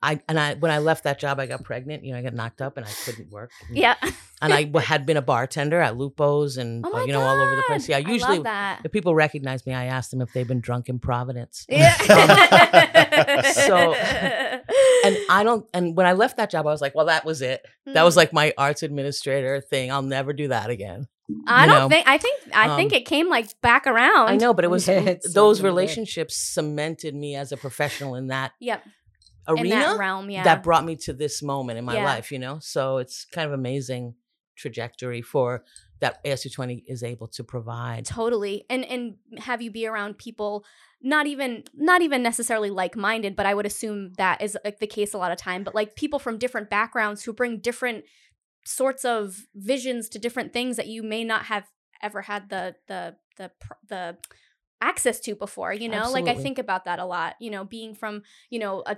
[0.03, 2.03] I, and I, when I left that job, I got pregnant.
[2.03, 3.51] You know, I got knocked up and I couldn't work.
[3.69, 3.95] And, Yeah.
[4.41, 7.55] and I had been a bartender at Lupo's and, Oh uh, you know, all over
[7.55, 7.87] the place.
[7.87, 8.81] Yeah, usually I love that.
[8.83, 11.65] if people recognize me, I ask them if they've been drunk in Providence.
[11.69, 11.95] Yeah.
[13.53, 13.93] So-
[15.05, 17.41] And I don't, and when I left that job, I was like, well, that was
[17.41, 17.65] it.
[17.85, 18.17] That was Mm.
[18.17, 19.91] like my arts administrator thing.
[19.91, 21.07] I'll never do that again.
[21.47, 24.29] I you don't know, think I think I think um, it came like back around.
[24.29, 25.63] I know, but it was Yeah, those certainly did.
[25.63, 28.83] relationships cemented me as a professional in that Yep.
[29.47, 30.43] Arena that realm, yeah.
[30.43, 32.05] that brought me to this moment in my Yeah.
[32.05, 32.59] life, you know?
[32.59, 34.15] So it's kind of amazing
[34.55, 35.63] trajectory for
[35.99, 38.05] that AS220 is able to provide.
[38.05, 38.65] totally.
[38.69, 40.65] And and have you be around people
[41.01, 45.13] not even not even necessarily like-minded, but I would assume that is like the case
[45.13, 48.05] a lot of time, but like people from different backgrounds who bring different
[48.65, 51.65] sorts of visions to different things that you may not have
[52.01, 53.51] ever had the the the
[53.89, 54.17] the
[54.81, 57.95] access to before you know like i think about that a lot you know being
[57.95, 58.97] from you know a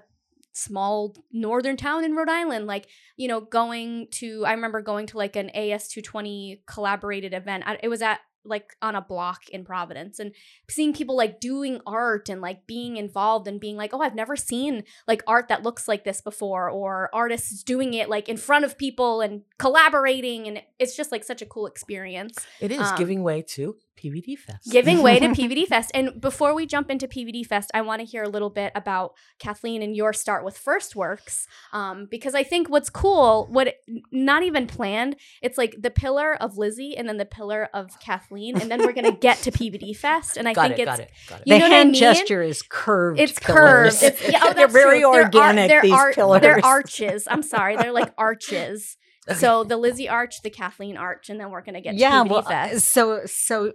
[0.56, 2.88] small northern town in Rhode Island like
[3.18, 7.90] you know going to I remember going to like an AS220 collaborated event I, it
[7.90, 10.32] was at like on a block in Providence and
[10.70, 14.36] seeing people like doing art and like being involved and being like oh I've never
[14.36, 18.64] seen like art that looks like this before or artists doing it like in front
[18.64, 22.98] of people and collaborating and it's just like such a cool experience It is Um,
[22.98, 24.72] giving way to PVD Fest.
[24.72, 25.92] giving way to PVD Fest.
[25.94, 29.14] And before we jump into PVD Fest, I want to hear a little bit about
[29.40, 33.76] Kathleen and your start with First Works, um, because I think what's cool, what
[34.12, 38.60] not even planned, it's like the pillar of Lizzie and then the pillar of Kathleen,
[38.60, 40.38] and then we're gonna get to PVD Fest.
[40.38, 41.48] And I got think it, it's got it, got it.
[41.48, 42.00] You the know what I hand mean?
[42.00, 43.20] gesture is curved.
[43.20, 44.00] it's pillars.
[44.00, 44.04] curved.
[44.04, 45.12] It's, yeah, oh, they're very true.
[45.12, 45.82] They're ar- organic.
[45.82, 46.42] These ar- pillars.
[46.42, 47.28] they're arches.
[47.30, 48.98] I'm sorry, they're like arches.
[49.28, 49.40] Okay.
[49.40, 52.30] So the Lizzie arch, the Kathleen arch, and then we're gonna get yeah to PVD
[52.30, 52.94] well uh, Fest.
[52.94, 53.74] so so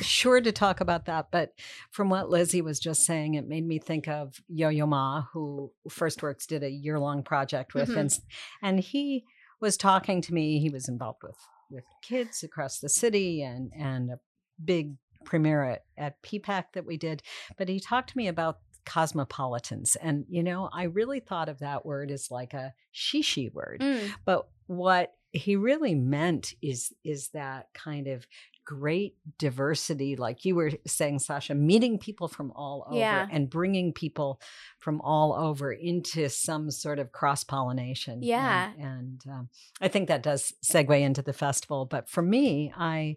[0.00, 1.52] sure to talk about that but
[1.90, 6.22] from what lizzie was just saying it made me think of yo-yo ma who first
[6.22, 7.96] works did a year-long project with Mhm.
[8.00, 8.18] and
[8.62, 9.24] and he
[9.60, 11.36] was talking to me he was involved with
[11.70, 14.18] with kids across the city and and a
[14.64, 14.94] big
[15.24, 17.22] premiere at, at ppac that we did
[17.56, 21.84] but he talked to me about cosmopolitans and you know i really thought of that
[21.86, 27.68] word as like a shishi word Mm, but what he really meant is is that
[27.74, 28.26] kind of
[28.64, 33.26] great diversity like you were saying sasha meeting people from all over Yeah.
[33.30, 34.40] and bringing people
[34.78, 38.70] from all over into some sort of cross pollination Yeah.
[38.78, 39.48] and, and um,
[39.80, 43.16] i think that does segue into the festival but for me i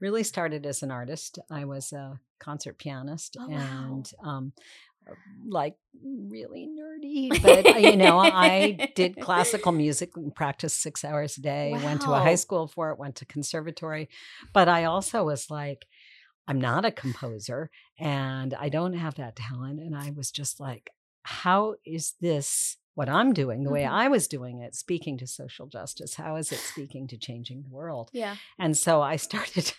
[0.00, 3.56] really started as an artist i was a concert pianist Oh, wow.
[3.88, 4.52] and um,
[5.46, 11.36] like really nerdy but uh, you know i did classical music and practiced six hours
[11.36, 14.08] a day went to a high school for it went to conservatory
[14.52, 15.86] but i also was like
[16.48, 20.90] i'm not a composer and i don't have that talent and i was just like
[21.22, 23.90] how is this what i'm doing the way Mhm.
[23.90, 27.68] i was doing it speaking to social justice how is it speaking to changing the
[27.74, 28.36] world Yeah.
[28.58, 29.72] and so I started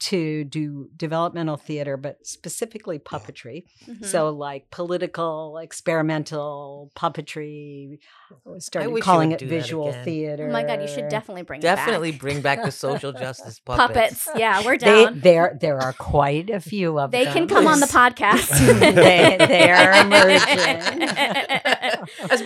[0.00, 3.64] to do developmental theater, but specifically puppetry.
[3.88, 4.04] Mhm.
[4.04, 7.98] So, like political, experimental puppetry.
[8.46, 10.48] I started wish you calling it visual theater.
[10.48, 12.20] oh my god, you should definitely bring Definitely it back.
[12.20, 14.24] bring back the social justice puppets.
[14.24, 14.28] puppets.
[14.36, 15.20] Yeah, we're They, down.
[15.20, 17.34] there, there are quite a few of They them.
[17.34, 18.48] They can come on the podcast.
[18.80, 21.08] They- they are emerging.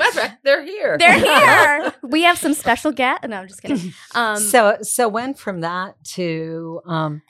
[0.09, 0.97] As a matter of fact, they're here.
[0.99, 1.19] They're
[1.83, 1.95] here.
[2.03, 3.27] We have some special guests.
[3.29, 3.93] No, I'm just kidding.
[4.15, 7.23] Um, so so went from that to um,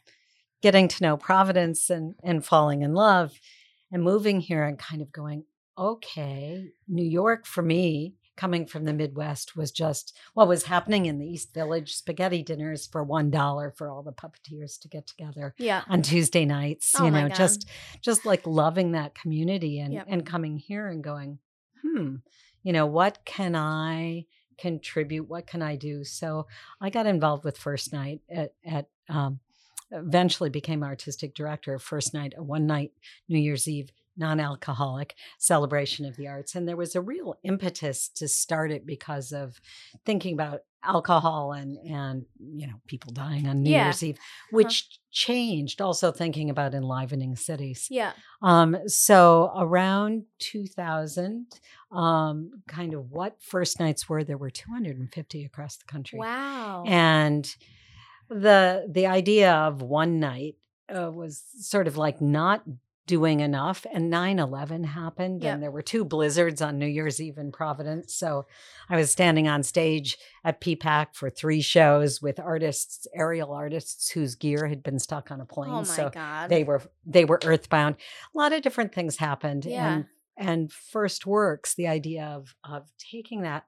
[0.63, 3.33] getting to know Providence and and falling in love
[3.91, 5.45] and moving here and kind of going
[5.79, 11.19] okay New York for me coming from the Midwest was just what was happening in
[11.19, 15.55] the East Village spaghetti dinners for one dollar for all the puppeteers to get together
[15.59, 15.83] yeah.
[15.89, 17.37] on Tuesday nights Oh you know God.
[17.37, 17.67] just
[18.03, 20.07] just like loving that community and Yep.
[20.09, 21.39] and coming here and going
[21.83, 22.17] hmm
[22.67, 24.27] you know what can I
[24.59, 25.29] contribute?
[25.29, 26.03] What can I do?
[26.03, 26.49] So
[26.81, 29.39] I got involved with First Night at at um,
[29.93, 32.91] eventually became artistic director of First Night a one night
[33.29, 38.27] New Year's Eve non-alcoholic celebration of the arts and there was a real impetus to
[38.29, 39.61] start it because of
[40.05, 43.85] thinking about alcohol and and you know people dying on New Yeah.
[43.85, 44.19] Year's Eve
[44.53, 48.13] which changed also thinking about enlivening cities Yeah.
[48.43, 51.47] um so around 2000
[51.93, 56.85] um kind of what first nights were there were 250 across the country Wow.
[56.87, 57.53] and
[58.29, 60.57] the the idea of one night
[60.89, 62.63] uh, was sort of like not
[63.07, 65.55] doing enough and 9-11 happened Yep.
[65.55, 68.47] and there were two blizzards on new year's eve in providence so
[68.89, 74.35] i was standing on stage at ppac for three shows with artists aerial artists whose
[74.35, 76.51] gear had been stuck on a oh plane oh my so god.
[76.51, 77.95] they were they were earthbound
[78.35, 79.93] a lot of different things happened Yeah.
[79.95, 80.05] and
[80.37, 83.65] and first works the idea of of taking that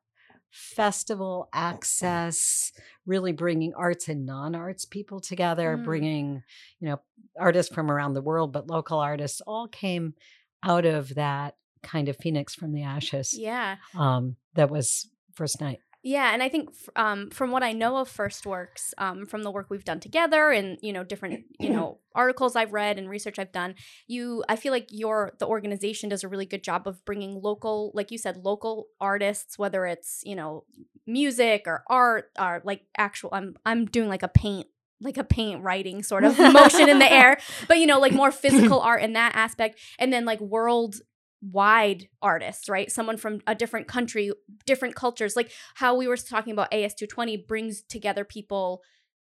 [0.51, 2.73] festival access
[3.07, 5.85] really bringing arts and non-arts people together Mm.
[5.85, 6.43] bringing
[6.81, 7.01] you know
[7.39, 10.15] artists from around the world but local artists all came
[10.63, 13.77] out of that kind of phoenix from the ashes yeah.
[13.95, 17.97] um that was first night Yeah, and I think f- um, from what I know
[17.97, 21.71] of First Works, um, from the work we've done together, and you know different you
[21.75, 23.75] know articles I've read and research I've done,
[24.07, 27.91] you I feel like your the organization does a really good job of bringing local,
[27.95, 30.65] like you said, local artists, whether it's you know
[31.07, 33.31] music or art or like actual.
[33.33, 34.69] I'm I'm doing like a paint
[35.01, 38.31] like a paint writing sort of motion in the air, but you know like more
[38.45, 40.95] physical art in that aspect, and then like world
[41.41, 44.33] wide artists right someone from a different country
[44.67, 48.83] different cultures like how we were talking about AS220 brings together people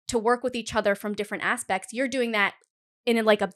[0.08, 1.92] to work with each other from different aspects.
[1.92, 2.54] You're doing that
[3.06, 3.50] in like a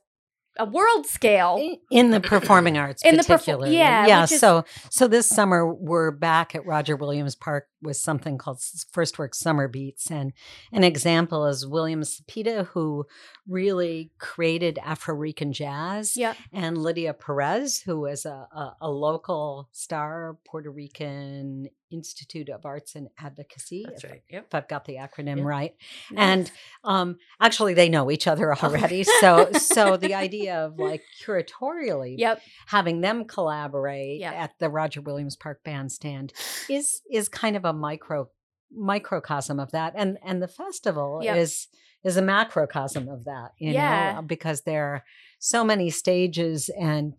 [0.58, 1.58] a world scale.
[1.90, 5.70] In the performing arts In the perfor- particularly yeah, yeah is- so so this summer
[5.70, 8.60] we're back at roger williams park with something called
[8.90, 10.32] first work summer beats and
[10.72, 13.04] an example is william cepeda who
[13.46, 16.34] really created afro-rican jazz Yeah.
[16.52, 22.96] and lydia perez who is a, a, a local star puerto rican institute of arts
[22.96, 24.22] and advocacy That's if, right.
[24.28, 24.46] Yep.
[24.48, 25.42] if i've got the acronym Yeah.
[25.44, 25.74] right
[26.16, 26.50] and
[26.82, 28.66] um actually they know each other Oh.
[28.66, 32.40] already so so the idea of like curatorially Yep.
[32.66, 34.32] having them collaborate Yeah.
[34.32, 36.32] at the roger williams park bandstand
[36.70, 38.30] is is kind of a micro
[38.72, 41.36] microcosm of that and and the festival Yep.
[41.36, 41.68] is
[42.04, 44.14] is a macrocosm of that you Yeah.
[44.16, 45.04] know because there are
[45.38, 47.14] so many stages and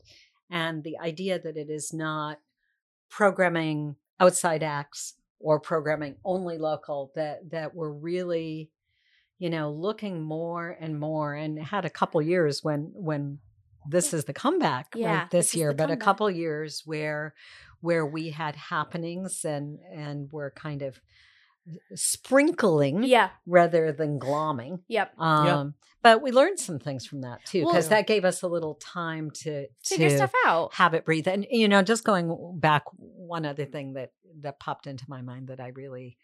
[0.50, 2.40] and the idea that it is not
[3.10, 8.70] programming outside acts or programming only local that that we're really
[9.40, 13.40] you know looking more and more and had a couple years when when
[13.90, 17.34] this is the comeback Yeah, right, this this year the but a couple years where
[17.82, 21.00] where we had happenings and and we're kind of
[21.96, 23.30] sprinkling Yeah.
[23.46, 25.20] rather than glomming Yep.
[25.20, 25.74] um
[26.04, 28.76] but we learned some things from that too Well- because that gave us a little
[28.76, 30.74] time to Figure to stuff out.
[30.76, 34.88] have it breathe and you know just going back one other thing that that popped
[34.88, 36.18] into my mind that i really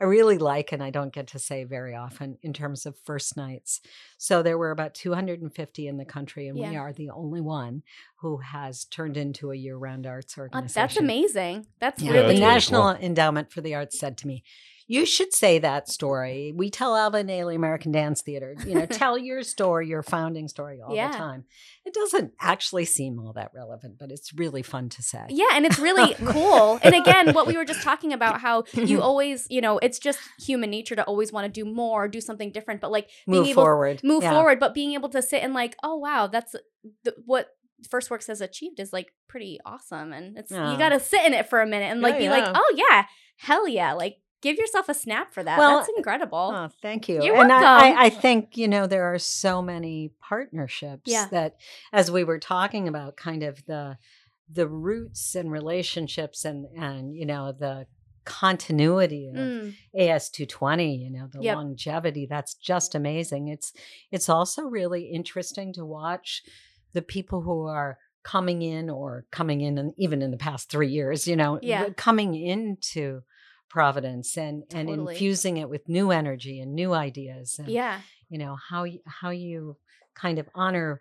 [0.00, 3.36] I really like, and I don't get to say very often in terms of first
[3.36, 3.80] nights.
[4.16, 7.82] So there were about 250 in the country, and we are the only one
[8.16, 10.80] who has turned into a year-round arts Uh, organization.
[10.82, 11.66] that's amazing.
[11.80, 14.42] That's Yeah, Yeah, really that's the really National Endowment for the Arts said to me,
[14.92, 16.52] "You should say that story.
[16.54, 20.80] We tell Alvin Ailey American Dance Theater, you know, tell your story, your founding story
[20.84, 21.12] all Yeah.
[21.12, 21.44] the time."
[21.84, 25.24] It doesn't actually seem all that relevant, but it's really fun to say.
[25.28, 26.78] Yeah, and it's really cool.
[26.82, 30.18] And again, what we were just talking about, how you always, you know, it's just
[30.40, 33.48] human nature to always want to do more, do something different, but like being Move
[33.48, 34.00] able forward.
[34.02, 34.32] move Yeah.
[34.32, 36.54] forward, but being able to sit and like, oh wow, that's
[37.04, 37.48] the, what
[37.88, 40.72] First Works has achieved is like pretty awesome, and it's Yeah.
[40.72, 42.30] you got to sit in it for a minute and like Yeah, be yeah.
[42.30, 43.04] like, oh yeah,
[43.38, 45.58] hell yeah, like give yourself a snap for that.
[45.58, 46.52] Well, that's incredible.
[46.54, 47.22] Oh, thank you.
[47.22, 47.98] You're and I, welcome.
[47.98, 51.26] I, I think, you know, there are so many partnerships Yeah.
[51.30, 51.56] that
[51.92, 53.98] as we were talking about kind of the
[54.52, 57.86] the roots and relationships and and you know the
[58.24, 61.56] continuity of Mm, AS220, you know, the Yep.
[61.56, 63.48] longevity, that's just amazing.
[63.48, 63.72] It's
[64.10, 66.42] it's also really interesting to watch
[66.92, 70.88] the people who are coming in or coming in and even in the past 3
[70.88, 71.88] years, you know, Yeah.
[71.96, 73.22] coming into
[73.70, 78.56] Providence and and infusing it with new energy and new ideas and yeah, you know
[78.68, 79.76] how you, how you
[80.14, 81.00] kind of honor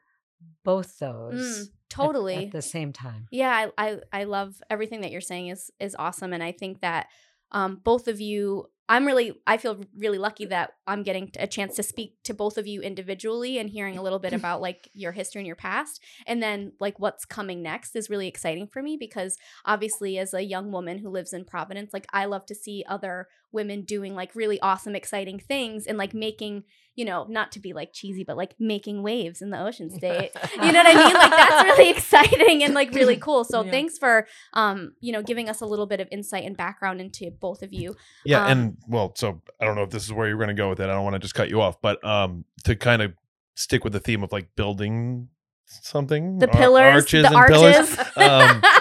[0.64, 2.46] both those mm, at- totally.
[2.46, 3.28] at, the same time.
[3.32, 6.82] Yeah, I, I I love everything that you're saying is is awesome, and I think
[6.82, 7.08] that
[7.52, 8.70] um, both of you.
[8.90, 12.58] I'm really, I feel really lucky that I'm getting a chance to speak to both
[12.58, 16.02] of you individually and hearing a little bit about like your history and your past.
[16.26, 20.44] And then like what's coming next is really exciting for me because obviously, as a
[20.44, 24.36] young woman who lives in Providence, like I love to see other women doing like
[24.36, 26.64] really awesome, exciting things and like making,
[26.96, 30.32] you know, not to be like cheesy, but like making waves in the ocean state
[30.54, 31.14] you know what I mean?
[31.14, 33.44] Like that's really exciting and like really cool.
[33.44, 33.72] So Yeah.
[33.72, 37.32] thanks for um, you know, giving us a little bit of insight and background into
[37.32, 37.96] both of you.
[38.26, 40.54] Yeah, Um, and well, so I don't know if this is where you're going to
[40.54, 40.84] go with it.
[40.84, 43.14] I don't want to just cut you off, but um, to kind of
[43.56, 45.30] stick with the theme of like building
[45.66, 47.96] something, The ar- pillars, arches, the and arches.
[48.16, 48.18] pillars.
[48.18, 48.64] Um,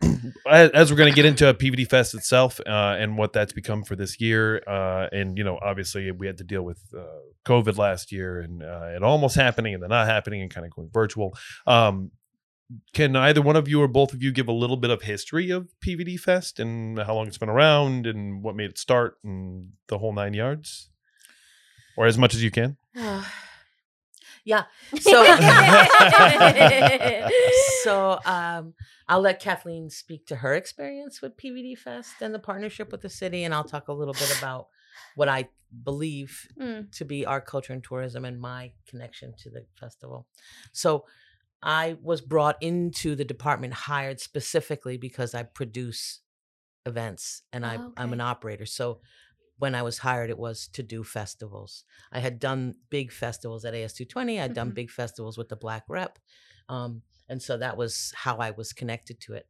[0.48, 3.82] as as we're going to get into PVD Fest itself uh, and what that's become
[3.82, 7.02] for this year, uh, and you know, obviously we had to deal with uh,
[7.44, 10.72] COVID last year, and uh, it almost happening and then not happening, and kind of
[10.72, 11.36] going virtual.
[11.66, 12.12] Um,
[12.92, 15.50] can either one of you or both of you give a little bit of history
[15.50, 19.70] of PVD Fest and how long it's been around and what made it start and
[19.88, 20.90] the whole nine yards,
[21.96, 22.76] or as much as you can?
[24.44, 24.64] yeah.
[25.00, 25.24] So,
[27.82, 28.74] so um,
[29.08, 33.08] I'll let Kathleen speak to her experience with PVD Fest and the partnership with the
[33.08, 34.68] city, and I'll talk a little bit about
[35.16, 35.48] what I
[35.84, 40.26] believe Mm, to be our culture, and tourism and my connection to the festival.
[40.72, 41.04] So
[41.62, 46.20] I was brought into the department hired specifically because I produce
[46.86, 48.66] events and I, I'm an operator.
[48.66, 49.00] So
[49.58, 51.84] when I was hired, it was to do festivals.
[52.12, 54.40] I had done big festivals at AS220.
[54.40, 54.74] I'd done Mhm.
[54.74, 56.18] big festivals with the Black Rep.
[56.68, 59.48] Um, and so that was how I was connected to it.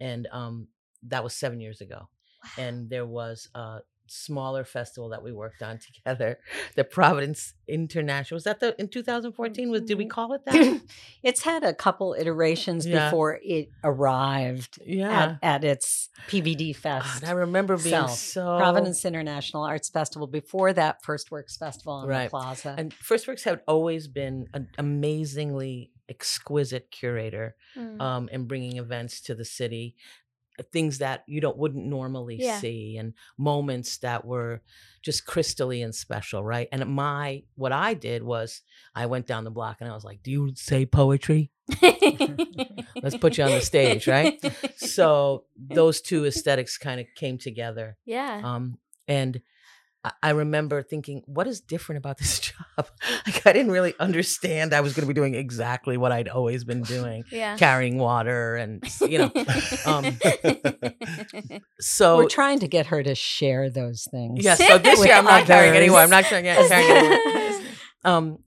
[0.00, 0.68] And um,
[1.02, 2.08] that was seven years ago
[2.56, 3.80] and there was a
[4.12, 6.38] smaller festival that we worked on together
[6.74, 10.10] the providence international was that the in 2014 was did we Mhm.
[10.10, 10.80] call it that
[11.22, 13.06] it's had a couple iterations Yeah.
[13.10, 17.22] before it arrived yeah at, at its PVD Fest.
[17.22, 18.10] God, i remember being self.
[18.18, 22.24] so Providence International Arts Festival before that First Works Festival on Right.
[22.24, 22.74] the Plaza.
[22.76, 28.00] and first works had always been an amazingly exquisite curator mm.
[28.00, 29.94] um, and bringing events to the city
[30.62, 32.58] things that you don't wouldn't normally Yeah.
[32.58, 34.62] see and moments that were
[35.02, 38.62] just crystalline special right and my what i did was
[38.94, 41.50] i went down the block and i was like do you say poetry
[43.02, 44.42] let's put you on the stage, right?
[44.76, 48.40] so those two aesthetics kind of came together yeah.
[48.44, 49.40] um, and
[50.22, 52.56] I- remember thinking, what is different about this job?
[53.26, 56.64] like, I didn't really understand I was going to be doing exactly what I'd always
[56.64, 57.56] been doing yeah.
[57.56, 59.32] carrying water and, you know.
[59.86, 60.18] um,
[61.80, 64.42] So, We're trying to get her to share those things.
[64.44, 66.00] yeah, so this year I'm not carrying anymore.
[66.00, 67.60] I'm not carrying, carrying anymore.
[68.04, 68.38] Um,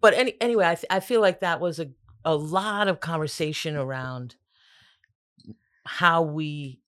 [0.00, 1.88] but any, anyway, I, th- I feel like that was a,
[2.24, 4.34] a lot of conversation around
[5.84, 6.80] how we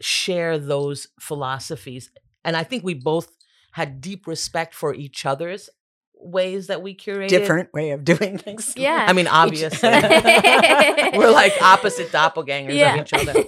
[0.00, 2.10] share those philosophies.
[2.44, 3.28] And I think we both
[3.72, 5.68] had deep respect for each other's
[6.14, 7.28] ways that we curated.
[7.28, 8.74] different way of doing things.
[8.76, 9.04] Yeah.
[9.08, 9.88] I mean, obviously,
[11.18, 12.94] we're like opposite doppelgangers yeah.
[12.94, 13.44] of each other.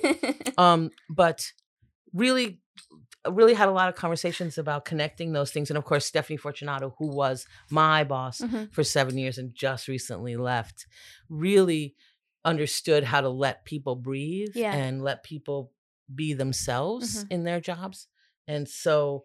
[0.59, 1.53] Um, but
[2.13, 2.61] really,
[3.29, 5.70] really had a lot of conversations about connecting those things.
[5.70, 8.72] And of course, Stephanie Fortunato, who was my boss Mhm.
[8.72, 10.87] for seven years and just recently left,
[11.29, 11.95] really
[12.45, 14.75] understood how to let people breathe Yeah.
[14.75, 15.72] and let people
[16.14, 17.31] be themselves Mhm.
[17.31, 18.09] in their jobs.
[18.47, 19.25] And so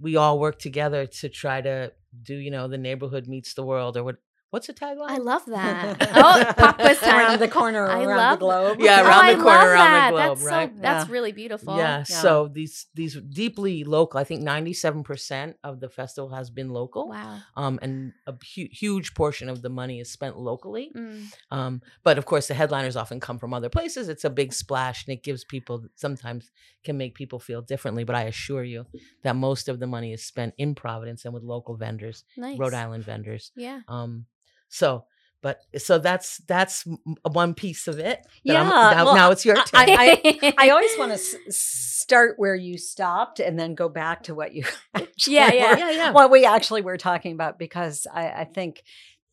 [0.00, 1.92] we all work together to try to
[2.22, 4.16] do you know the neighborhood meets the world or what
[4.56, 5.96] what's the tagline I love that.
[6.24, 7.16] oh, pop quiz time.
[7.18, 8.76] around the corner, I around love- the globe.
[8.80, 10.10] Yeah, oh, around I the corner, love around that.
[10.10, 10.70] the globe, that's right?
[10.74, 11.12] So, that's Yeah.
[11.16, 11.76] really beautiful.
[11.76, 12.20] yeah, Yeah.
[12.24, 17.38] so these these deeply local i think 97% of the festival has been local Wow.
[17.56, 21.26] um, and a hu- huge portion of the money is spent locally Mm.
[21.50, 25.06] um, but of course the headliners often come from other places it's a big splash
[25.06, 26.50] and it gives people sometimes
[26.84, 28.86] can make people feel differently but i assure you
[29.24, 32.58] that most of the money is spent in providence and with local vendors Nice.
[32.58, 33.80] rhode island vendors Yeah.
[33.88, 34.26] um,
[34.68, 35.04] so
[35.42, 36.84] but so that's that's
[37.30, 41.10] one piece of it Yeah, now, well, now it's your turn I- I always want
[41.10, 44.64] to s- start where you stopped and then go back to what you
[45.26, 45.70] Yeah, yeah.
[45.72, 48.82] were- yeah yeah what we actually were talking about because I, I think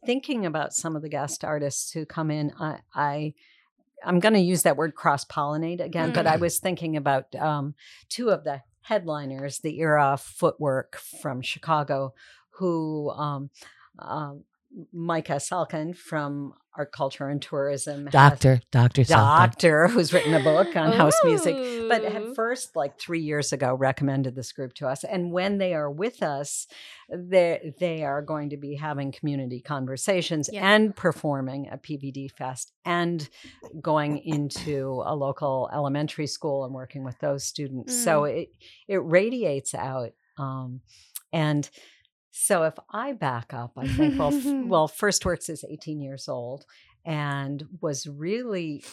[0.05, 3.33] thinking about some of the guest artists who come in, I, I
[4.05, 6.41] I'm going to use that word cross pollinate again, but I Mm.
[6.41, 7.73] was thinking about um,
[8.09, 12.13] two of the headliners, the era footwork from Chicago,
[12.57, 13.49] who um,
[13.97, 14.43] um,
[14.91, 19.09] Micah Salkin from Art Culture and Tourism, has- doctor doctor Salkin.
[19.09, 21.55] doctor who's written a book on house music
[21.87, 22.09] but Ooh.
[22.09, 25.91] had first like three years ago recommended this group to us and when they are
[25.91, 26.65] with us
[27.13, 30.67] they they are going to be having community conversations Yeah.
[30.73, 33.29] and performing at pvd fest and
[33.79, 38.49] going into a local elementary school and working with those students so it
[38.87, 40.09] it radiates out
[40.39, 40.81] um,
[41.31, 41.69] and
[42.35, 46.27] so if i back up i think well f- well first works is 18 years
[46.27, 46.65] old
[47.05, 48.83] and was really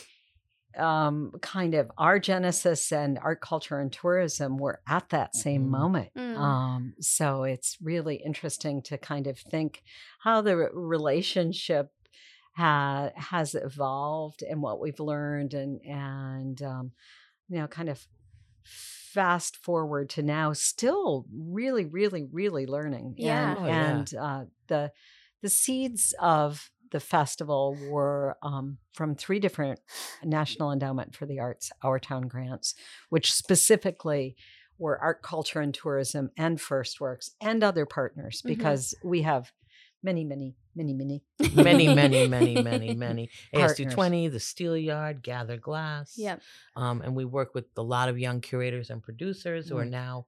[0.78, 5.70] um, kind of our genesis and art culture and tourism were at that same Mhm.
[5.70, 6.10] moment.
[6.16, 6.36] Mm.
[6.38, 9.82] Um, so it's really interesting to kind of think
[10.20, 11.88] how the re- relationship
[12.56, 16.92] ha- has evolved and what we've learned and and um,
[17.48, 18.06] you know kind of
[19.14, 23.50] fast forward to now still really really really learning Yeah.
[23.50, 23.90] and, Oh, yeah.
[23.90, 24.92] and uh, the
[25.42, 29.78] the seeds of the festival were um, from three different
[30.24, 32.74] National Endowment for the Arts Our Town grants,
[33.10, 34.36] which specifically
[34.78, 38.48] were art, culture, and tourism, and First Works, and other partners, Mhm.
[38.48, 39.52] because we have
[40.02, 41.22] many, many, many, many,
[41.54, 43.30] many, many, many, many, many.
[43.52, 43.78] Partners.
[43.78, 46.14] AS220, the Steel Yard, Gather Glass.
[46.16, 46.40] Yep.
[46.76, 49.90] Um, and we work with a lot of young curators and producers who are Mm.
[49.90, 50.26] now,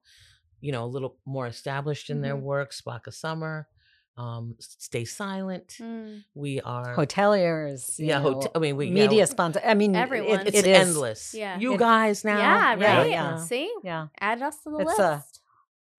[0.61, 2.41] you know, a little more established in their Mhm.
[2.41, 2.71] work.
[2.71, 3.67] Splaka Summer,
[4.15, 5.77] um, Stay Silent.
[5.81, 6.23] Mm.
[6.35, 7.95] We are hoteliers.
[7.97, 9.61] yeah, know, hotel, I mean, we media yeah, sponsor.
[9.65, 10.41] I mean, Everyone.
[10.41, 11.33] It, It's it endless.
[11.33, 11.57] Yeah.
[11.57, 12.37] you It- guys now.
[12.37, 13.09] Yeah, Yeah, right.
[13.09, 13.35] yeah.
[13.37, 14.07] See, Yeah.
[14.19, 14.99] add us to the It's list.
[14.99, 15.23] a-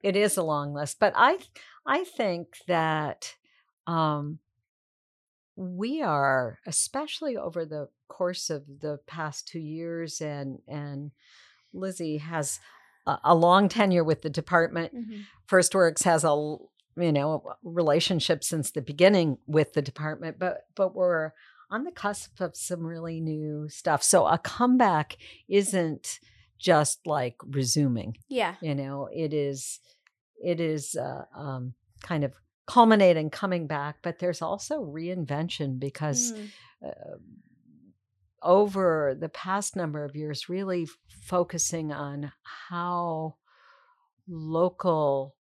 [0.08, 1.38] it is a long list but i
[1.86, 3.34] i think that
[3.86, 4.38] um
[5.56, 11.12] we are especially over the course of the past two years and and
[11.72, 12.58] lizzie has
[13.06, 15.22] a, a long tenure with the department Mhm.
[15.46, 16.56] first works has a
[16.96, 21.32] you know relationship since the beginning with the department but but we're
[21.70, 25.16] on the cusp of some really new stuff so a comeback
[25.48, 26.18] isn't
[26.58, 28.54] just like resuming Yeah.
[28.60, 29.80] you know it is
[30.42, 32.32] it is uh, um, kind of
[32.66, 36.48] culminating coming back but there's also reinvention because Mm.
[36.86, 37.16] uh,
[38.42, 42.32] over the past number of years really focusing on
[42.68, 43.36] how
[44.28, 45.34] local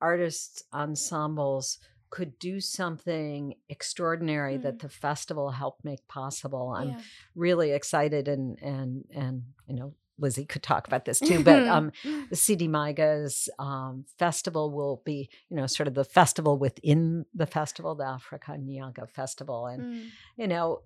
[0.00, 1.78] artists ensembles
[2.10, 7.00] could do something extraordinary that the festival helped make possible i'm Yeah.
[7.34, 11.90] really excited and and and you know lizzie could talk about this too but um
[12.30, 17.46] the CD Migas um, festival will be, you know, sort of the festival within the
[17.46, 19.66] festival, the Africa Nyaga Festival.
[19.66, 20.04] And, Mm.
[20.36, 20.80] you know,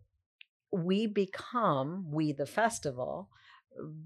[0.72, 3.28] we become, we the festival,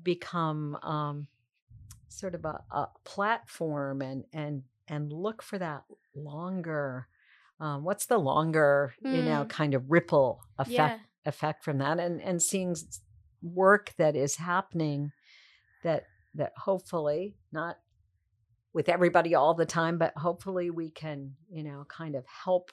[0.03, 1.29] become um,
[2.09, 7.09] sort of a, a platform and, and, and look for that longer,
[7.59, 9.49] um, what's the longer, you know, Mm.
[9.49, 10.99] kind of ripple effect Yeah.
[11.27, 12.75] effect from that and and seeing
[13.43, 15.13] work that is happening
[15.83, 17.77] that that hopefully not
[18.73, 22.71] with everybody all the time but hopefully we can you know kind of help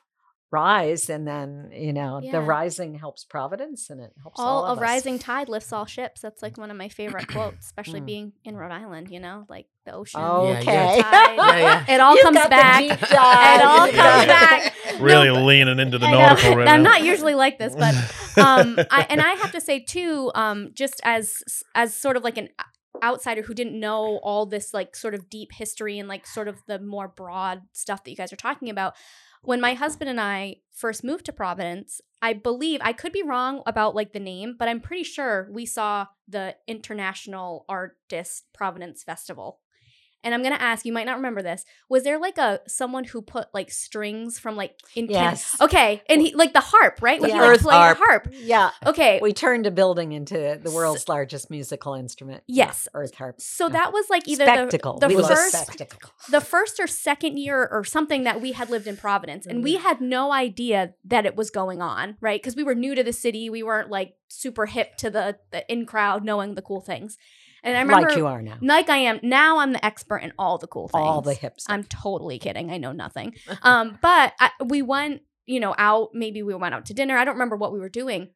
[0.50, 2.32] rise and then you know Yeah.
[2.34, 4.80] the rising helps providence and it helps all, all a us.
[4.80, 6.22] rising tide lifts all ships.
[6.22, 8.06] That's like one of my favorite quotes, especially Mm.
[8.06, 9.10] being in Rhode Island.
[9.12, 10.22] You know, like the ocean.
[10.22, 11.36] Okay you're- tide.
[11.36, 11.94] Yeah, yeah.
[11.96, 12.82] It all You comes back.
[12.82, 14.74] It all comes back.
[15.02, 16.92] Really No, leaning into the nautical right I'm now.
[16.92, 17.94] not usually like this, but
[18.38, 21.44] um, I, and I have to say too, um, just as
[21.76, 22.50] as sort of like an
[23.04, 26.62] outsider who didn't know all this like sort of deep history and like sort of
[26.68, 28.96] the more broad stuff that you guys are talking about.
[29.44, 33.62] When my husband and I first moved to Providence, I believe I could be wrong
[33.66, 39.60] about like the name, but I'm pretty sure we saw the International Artist Providence Festival.
[40.24, 41.64] And I'm gonna ask, you might not remember this.
[41.90, 45.56] Was there like a someone who put like strings from like in Yes.
[45.62, 46.02] Okay.
[46.10, 47.22] And he like the harp, right?
[47.22, 47.98] When The he like played harp.
[47.98, 48.28] the harp.
[48.34, 48.72] Yeah.
[48.86, 49.20] Okay.
[49.22, 52.44] We turned a building into the world's largest musical instrument.
[52.48, 52.88] Yes.
[52.94, 53.40] Earth harp.
[53.40, 53.74] so Yeah.
[53.74, 55.00] that was like either spectacle.
[55.00, 56.10] the, the first spectacle.
[56.32, 59.64] the first or second year or something that we had lived in Providence and Mm-hmm.
[59.64, 62.42] we had no idea that it was going on, right?
[62.42, 63.50] Because we were new to the city.
[63.50, 67.18] We weren't like super hip to the, the in crowd knowing the cool things.
[67.68, 68.58] And I remember like you are now.
[68.62, 71.02] like I am now I'm the expert in all the cool things.
[71.06, 71.66] All the hips.
[71.68, 72.72] I'm totally kidding.
[72.72, 73.34] I know nothing.
[73.62, 76.10] Um, but I, we went, you know, out.
[76.14, 77.18] Maybe we went out to dinner.
[77.18, 78.30] I don't remember what we were doing,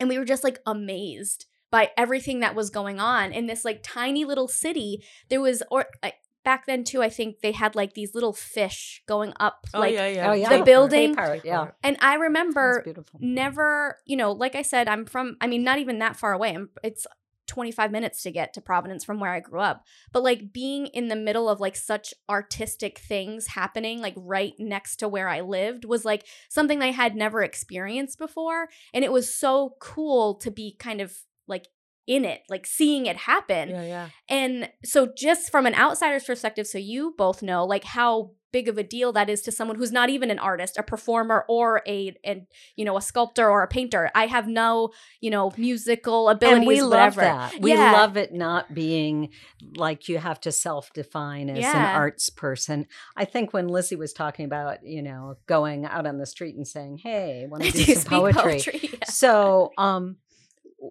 [0.00, 3.80] and we were just like amazed by everything that was going on in this like
[3.82, 5.04] tiny little city.
[5.28, 6.10] There was, or uh,
[6.44, 9.94] back then too, I think they had like these little fish going up, Oh like,
[9.94, 10.30] yeah, yeah.
[10.30, 10.56] Oh yeah.
[10.58, 11.70] the building- Part, yeah.
[11.82, 13.18] and I remember beautiful.
[13.22, 16.54] never, you know, like I said, I'm from, I mean, not even that far away.
[16.54, 17.06] I'm, it's
[17.46, 19.84] 25 minutes to get to Providence from where I grew up.
[20.12, 24.96] But like being in the middle of like such artistic things happening, like right next
[24.96, 28.68] to where I lived, was like something I had never experienced before.
[28.92, 31.16] And it was so cool to be kind of
[31.46, 31.68] like
[32.06, 33.70] in it, like seeing it happen.
[33.70, 34.08] Yeah, yeah.
[34.28, 38.78] And so, just from an outsider's perspective, so you both know like how big of
[38.78, 42.14] a deal that is to someone who's not even an artist, a performer, or a
[42.22, 42.46] and
[42.76, 44.10] you know a sculptor or a painter.
[44.14, 44.90] I have no
[45.20, 47.22] you know musical abilities, and we whatever.
[47.22, 47.60] love that.
[47.60, 47.92] We Yeah.
[47.92, 49.30] love it not being
[49.76, 52.86] like you have to self-define as an arts person.
[53.16, 56.66] I think when Lizzie was talking about, you know, going out on the street and
[56.66, 58.80] saying, "Hey, want to Do do you some speak poetry?" poetry?
[58.92, 59.04] Yeah.
[59.10, 60.16] So, um,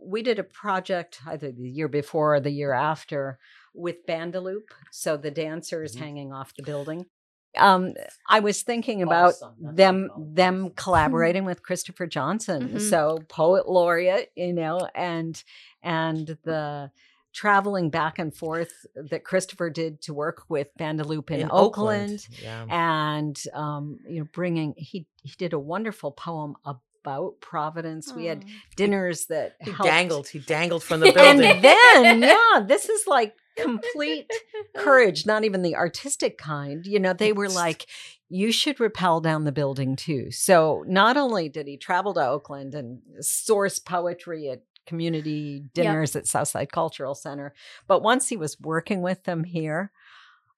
[0.05, 3.37] we did a project either the year before or the year after
[3.75, 4.67] with Bandaloop.
[4.91, 5.99] So the dancers Mhm.
[5.99, 7.05] hanging off the building.
[7.57, 7.93] Um,
[8.27, 9.53] I was thinking about Awesome.
[9.75, 10.33] Them awesome.
[10.35, 12.69] them collaborating with Christopher Johnson.
[12.69, 12.89] Mhm.
[12.89, 15.41] So poet laureate, you know, and
[15.83, 16.91] and the
[17.33, 18.71] traveling back and forth
[19.09, 22.65] that Christopher did to work with Bandaloop in, Oakland Yeah.
[22.69, 28.13] and um, you know bringing he he did a wonderful poem about Providence.
[28.13, 28.45] We had
[28.77, 29.83] dinners that He helped.
[29.83, 30.27] dangled.
[30.29, 31.43] He dangled from the building.
[31.43, 31.61] and building.
[31.61, 34.31] then yeah, this is like complete
[34.75, 36.85] courage, not even the artistic kind.
[36.85, 37.87] You know, they were like,
[38.29, 40.31] you should rappel down the building too.
[40.31, 46.27] So not only did he travel to Oakland and source poetry at community dinners at
[46.27, 47.53] Southside Cultural Center,
[47.87, 49.91] but once he was working with them here,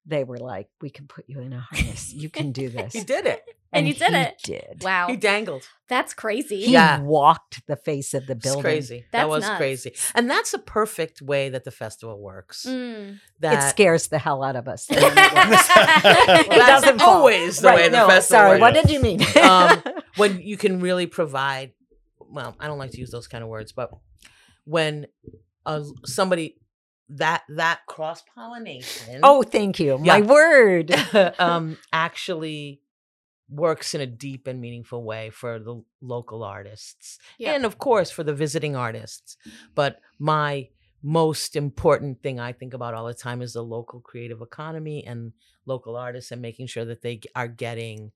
[0.05, 2.13] they were like, we can put you in a harness.
[2.13, 2.93] You can do this.
[2.93, 3.43] he did it.
[3.75, 4.35] And he did he it.
[4.43, 4.83] Did.
[4.83, 5.67] Wow, He dangled.
[5.87, 6.61] that's crazy.
[6.61, 6.99] He Yeah.
[7.01, 8.63] walked the face of the It's building.
[8.63, 9.05] crazy.
[9.11, 9.57] that was nuts.
[9.57, 9.95] crazy.
[10.15, 12.65] And that's a perfect way that the festival works.
[12.67, 13.19] Mm.
[13.41, 14.87] That It scares the hell out of us.
[14.89, 17.09] It Well, that's doesn't fall.
[17.17, 18.61] always the Right, way the no, festival Sorry, works.
[18.61, 19.21] what did you mean?
[19.41, 19.83] Um,
[20.17, 21.73] when you can really provide
[22.27, 23.91] well i don't like to use those kind of words but
[24.65, 25.05] when
[25.65, 26.57] uh, somebody
[27.09, 29.97] that that cross pollination oh, thank you.
[29.99, 30.91] My word.
[31.39, 32.81] um actually
[33.49, 37.53] works in a deep and meaningful way for the local artists Yeah.
[37.53, 39.37] and of course for the visiting artists
[39.75, 40.69] but my
[41.03, 45.33] most important thing i think about all the time is the local creative economy and
[45.65, 48.11] local artists and making sure that they are getting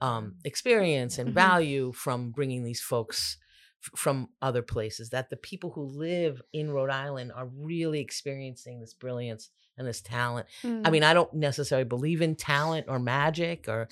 [0.00, 1.34] um, experience and Mhm.
[1.34, 3.36] value from bringing these folks
[3.82, 8.80] f- from other places that the people who live in rhode island are really experiencing
[8.80, 10.90] this brilliance and this talent I Mm.
[10.90, 13.88] mean, I don't necessarily believe in talent or magic or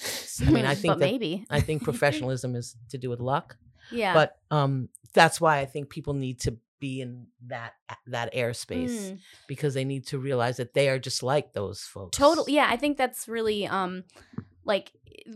[0.46, 1.46] I mean, I think but that maybe.
[1.48, 3.56] I think professionalism is to do with luck.
[3.90, 4.12] yeah.
[4.14, 7.72] But um that's why I think people need to be in that
[8.06, 9.18] that airspace Mm.
[9.48, 12.18] because they need to realize that they are just like those folks.
[12.18, 12.52] Totally.
[12.52, 14.04] Yeah, I think that's really um
[14.64, 14.92] like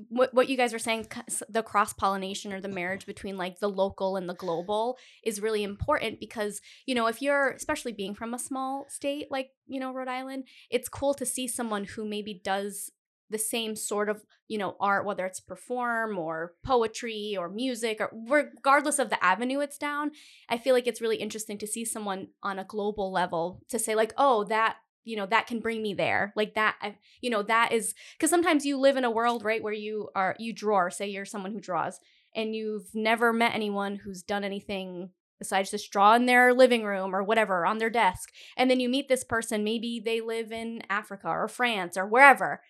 [0.09, 1.07] what what you guys were saying
[1.49, 5.63] the cross pollination or the marriage between like the local and the global is really
[5.63, 9.93] important because you know if you're especially being from a small state like you know
[9.93, 12.91] Rhode Island it's cool to see someone who maybe does
[13.31, 18.11] the same sort of you know art whether it's perform or poetry or music or
[18.29, 20.11] regardless of the avenue it's down
[20.49, 23.95] i feel like it's really interesting to see someone on a global level to say
[23.95, 27.43] like oh that you know that can bring me there like that I, you know
[27.43, 30.89] that is because sometimes you live in a world right where you are you draw
[30.89, 31.99] say you're someone who draws
[32.35, 37.15] and you've never met anyone who's done anything besides just draw in their living room
[37.15, 40.83] or whatever on their desk and then you meet this person maybe they live in
[40.91, 42.61] africa or france or wherever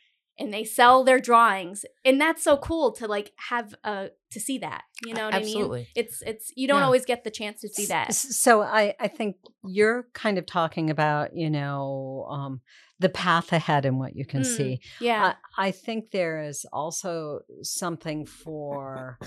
[0.40, 4.58] and they sell their drawings and that's so cool to like have a to see
[4.58, 5.88] that you know what i mean Absolutely.
[5.94, 6.84] it's it's you don't Yeah.
[6.86, 10.88] always get the chance to see that So I, I think you're kind of talking
[10.90, 12.60] about, you know, um,
[12.98, 14.80] the path ahead and what you can Mm, see.
[15.00, 19.18] yeah I, I think there is also something for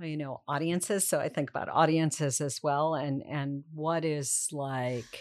[0.00, 5.20] you know audiences so i think about audiences as well and and what is like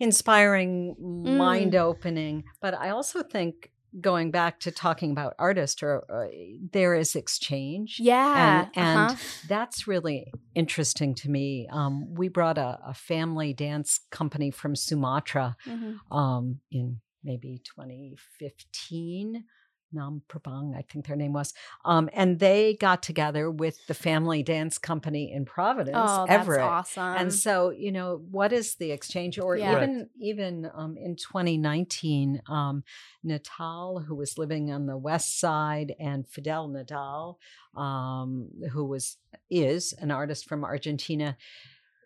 [0.00, 1.36] inspiring, Mm.
[1.38, 2.44] mind opening.
[2.60, 6.28] But I also think going back to talking about artists, or uh,
[6.72, 7.98] there is exchange.
[8.00, 8.62] Yeah.
[8.62, 9.16] And, and uh-huh.
[9.48, 11.68] that's really interesting to me.
[11.70, 15.98] Um, we brought a, a family dance company from Sumatra Mhm.
[16.10, 19.44] um, in maybe 2015.
[19.92, 21.52] Nan Jombang, I think their name was.
[21.84, 26.60] Um, and they got together with the family dance company in Providence, Oh, that's Everett.
[26.60, 27.02] awesome.
[27.16, 29.38] And so, you know, what is the exchange?
[29.38, 29.76] Or Yeah.
[29.76, 32.84] even even um, in 2019, um,
[33.22, 37.36] Natal, who was living on the west side, and Fidel Nadal,
[37.80, 39.16] um, who was
[39.50, 41.36] is an artist from Argentina,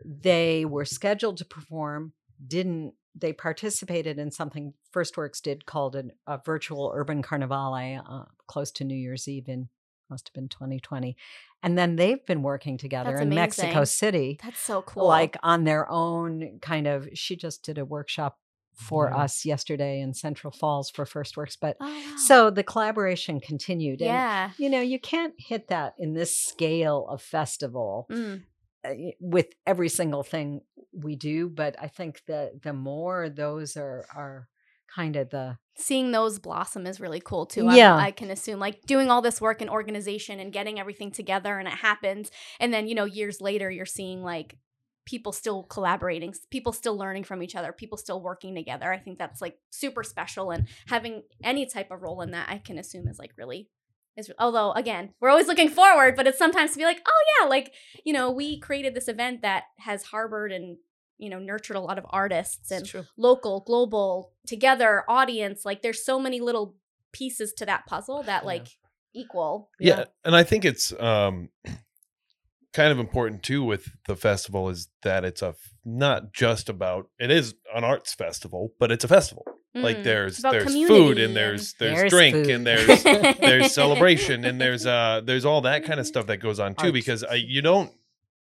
[0.04, 2.12] they were scheduled to perform.
[2.46, 8.24] Didn't they participated in something First Works did called an, a virtual urban carnivale uh,
[8.46, 9.68] close to New Year's Eve in
[10.08, 11.16] must have been 2020,
[11.64, 13.82] and then they've been working together That's in Mexico.
[13.84, 15.06] City that's so cool.
[15.08, 18.38] like on their own kind of she just did a workshop
[18.74, 19.22] for Yeah.
[19.22, 22.16] us yesterday in central falls for first works but Oh, wow.
[22.18, 24.50] so the collaboration continued and yeah.
[24.58, 28.42] you know you can't hit that in this scale of festival Mm.
[28.86, 30.60] Uh, with every single thing
[30.92, 34.48] we do but i think that the more those are are
[34.94, 37.68] kind of the seeing those blossom is really cool too.
[37.70, 37.94] Yeah.
[37.94, 41.58] I, I can assume like doing all this work in organization and getting everything together
[41.58, 42.30] and it happens.
[42.58, 44.56] And then, you know, years later, you're seeing like
[45.04, 48.90] people still collaborating, people still learning from each other, people still working together.
[48.90, 50.50] I think that's like super special.
[50.50, 53.68] And having any type of role in that, I can assume is like really.
[54.16, 57.48] Is, although again we're always looking forward but it's sometimes to be like oh yeah
[57.48, 57.72] like
[58.04, 60.78] you know we created this event that has harbored and
[61.18, 65.64] you know nurtured a lot of artists and local, global, together, audience.
[65.64, 66.76] Like there's so many little
[67.12, 68.46] pieces to that puzzle that Yeah.
[68.46, 68.66] like
[69.14, 69.70] equal.
[69.80, 70.04] yeah.
[70.24, 71.48] and i think it's um
[72.74, 75.54] kind of important too with the festival is that it's a
[75.84, 79.44] not just about it is an arts festival but it's a festival
[79.82, 80.04] like Mm.
[80.04, 82.50] there's It's about there's food and there's there's, There's drink food.
[82.50, 86.58] and there's there's celebration and there's uh there's all that kind of stuff that goes
[86.60, 86.92] on too Arts.
[86.92, 87.92] because I, you don't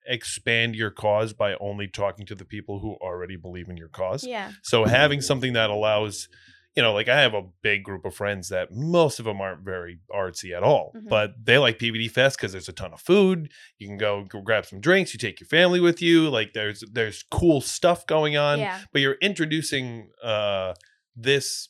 [0.07, 4.25] expand your cause by only talking to the people who already believe in your cause
[4.27, 4.51] yeah.
[4.63, 6.29] so having something that allows,
[6.75, 9.61] you know, like I have a big group of friends that most of them aren't
[9.63, 11.09] very artsy at all, Mhm.
[11.09, 13.51] but they like PVD Fest because there's a ton of food.
[13.79, 15.13] You can go, go grab some drinks.
[15.13, 16.31] You take your family with you.
[16.31, 18.59] Like there's there's cool stuff going on.
[18.61, 18.81] yeah.
[18.93, 20.75] But you're introducing uh,
[21.23, 21.69] this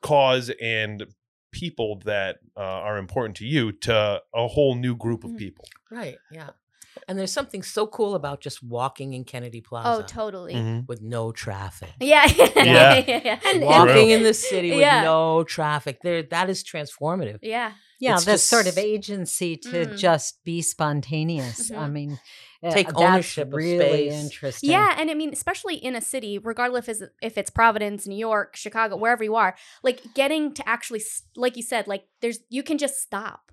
[0.00, 1.04] cause and
[1.52, 5.38] people that uh, are important to you to a whole new group of Mhm.
[5.38, 5.64] people.
[5.90, 6.16] Right.
[6.30, 6.50] Yeah.
[7.08, 10.54] And there's something so cool about just walking in Kennedy Plaza Oh, totally.
[10.54, 10.80] Mm-hmm.
[10.86, 11.90] with no traffic.
[12.00, 12.26] Yeah.
[12.56, 13.04] Yeah.
[13.06, 13.20] yeah.
[13.24, 13.40] yeah.
[13.46, 15.02] And- Walking in the city with Yeah.
[15.04, 16.00] no traffic.
[16.02, 17.38] There that is transformative.
[17.42, 17.72] Yeah.
[18.00, 19.98] yeah It's this sort of agency to Mm.
[19.98, 21.92] just be spontaneous i Mhm.
[21.92, 22.18] mean
[22.62, 24.12] uh, Take that's ownership of really space.
[24.12, 28.06] interesting Yeah, and I mean, especially in a city, regardless if it's, if it's Providence,
[28.06, 31.02] New York, Chicago, wherever you are, like getting to actually,
[31.34, 33.50] like you said, like there's you can just stop.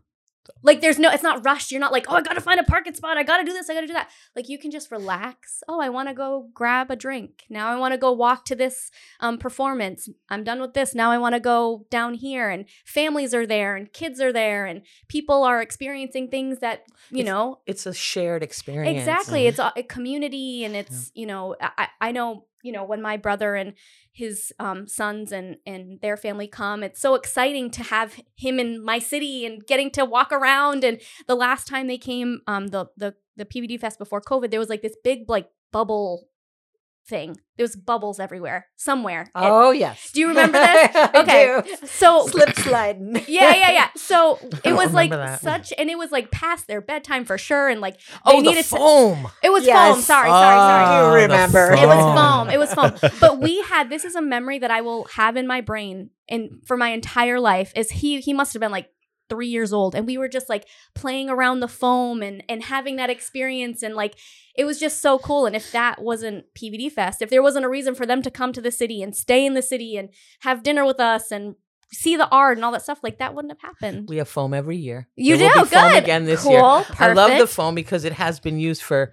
[0.64, 1.72] Like there's no, it's not rushed.
[1.72, 3.18] You're not like, oh, I gotta find a parking spot.
[3.18, 3.70] I gotta do this.
[3.70, 4.10] I gotta do that.
[4.36, 5.62] Like you can just relax.
[5.68, 7.44] Oh, I want to go grab a drink.
[7.50, 10.10] Now I want to go walk to this um, performance.
[10.30, 10.94] I'm done with this.
[10.96, 12.50] Now I want to go down here.
[12.50, 17.20] And families are there, and kids are there, and people are experiencing things that you
[17.22, 18.98] It's- know It's a shared experience.
[19.00, 19.48] Exactly.
[19.48, 23.18] It's a, a community and it's, you know, I, I know, you know, when my
[23.18, 23.74] brother and
[24.12, 28.84] his um, sons and, and their family come, it's so exciting to have him in
[28.84, 30.84] my city and getting to walk around.
[30.84, 34.60] And the last time they came, um, the, the, the PVD Fest before COVID, there
[34.60, 36.29] was like this big, like bubble
[37.10, 37.36] thing.
[37.58, 39.24] There was bubbles everywhere, somewhere.
[39.24, 40.92] It- oh yes Do you remember this?
[40.96, 41.62] I Okay.
[41.82, 41.88] do.
[41.88, 43.88] so slip sliding yeah, yeah, yeah.
[43.98, 45.42] So it was like that.
[45.42, 47.68] such, and it was like past their bedtime for sure.
[47.68, 49.28] And like, they Oh, the needed to- foam.
[49.44, 49.96] it was Yes.
[49.96, 50.02] foam.
[50.02, 50.86] Sorry, sorry, sorry.
[50.86, 51.74] I do Ah, remember.
[51.74, 52.16] It was foam.
[52.18, 52.50] foam.
[52.50, 53.12] It was foam.
[53.20, 56.62] But we had this is a memory that I will have in my brain and
[56.66, 57.74] for my entire life.
[57.76, 58.88] Is he he must have been like
[59.30, 60.66] three years old, and we were just like
[60.96, 64.16] playing around the foam and and having that experience, and like
[64.56, 65.46] it was just so cool.
[65.46, 68.52] And if that wasn't PVD Fest, if there wasn't a reason for them to come
[68.54, 70.10] to the city and stay in the city and
[70.42, 71.56] have dinner with us and
[71.92, 74.08] see the art and all that stuff, like that wouldn't have happened.
[74.10, 75.08] We have foam every year.
[75.16, 75.66] You There do?
[75.66, 76.04] Good.
[76.04, 76.52] again this cool.
[76.52, 76.62] year.
[76.84, 77.02] Perfect.
[77.02, 79.12] I love the foam because it has been used for.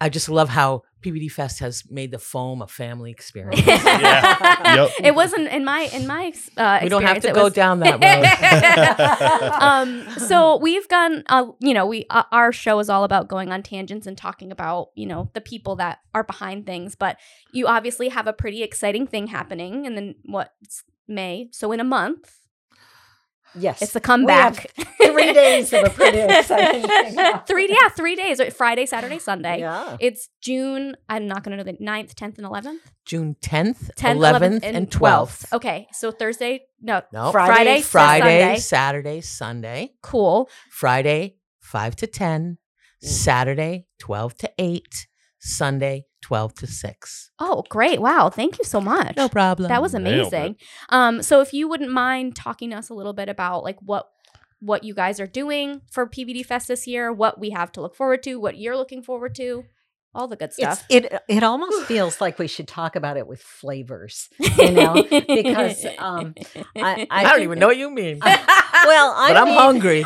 [0.00, 3.62] I just love how PVD Fest has made the foam a family experience.
[3.66, 4.54] Yeah.
[4.68, 4.90] Yep.
[5.02, 7.94] It wasn't in my in my uh, we don't have to go was- down that
[7.94, 9.52] road.
[9.62, 13.50] um so we've gone uh, you know we uh, our show is all about going
[13.50, 17.16] on tangents and talking about you know the people that are behind things but
[17.52, 21.80] you obviously have a pretty exciting thing happening and then what it's may so in
[21.80, 22.37] a month
[23.54, 23.82] Yes.
[23.82, 24.72] It's the We have comeback.
[25.02, 27.40] three days of a pretty exciting thing.
[27.46, 28.40] three, yeah, three days.
[28.54, 29.60] Friday, Saturday, Sunday.
[29.60, 29.96] Yeah.
[30.00, 30.96] It's June.
[31.08, 32.78] I'm not going to know the 9th, 10th, and 11th.
[33.04, 35.52] June 10th, 10th, 11th, and 12th.
[35.52, 36.62] Okay, so Thursday.
[36.80, 38.58] No, No, Friday, Friday, Friday, Sunday.
[38.60, 39.90] Saturday, Sunday.
[40.02, 40.48] cool.
[40.70, 42.58] Friday, 5 to 10.
[43.02, 43.06] Mm.
[43.08, 45.06] Saturday, 12 to 8.
[45.40, 47.30] Sunday, 12 to 6.
[47.38, 48.00] Oh, great!
[48.00, 49.16] Wow, thank you so much.
[49.16, 49.68] No problem.
[49.68, 50.56] That was amazing.
[50.88, 54.08] Um, so if you wouldn't mind talking to us a little bit about like what
[54.60, 57.94] what you guys are doing for PVD Fest this year, what we have to look
[57.94, 59.64] forward to, what you're looking forward to,
[60.12, 60.84] all the good It's, stuff.
[60.90, 65.86] it it almost feels like we should talk about it with flavors, you know, because
[65.98, 66.34] um,
[66.76, 68.18] I, I, don't even know what you mean.
[68.18, 70.04] well, I but I'm mean- hungry.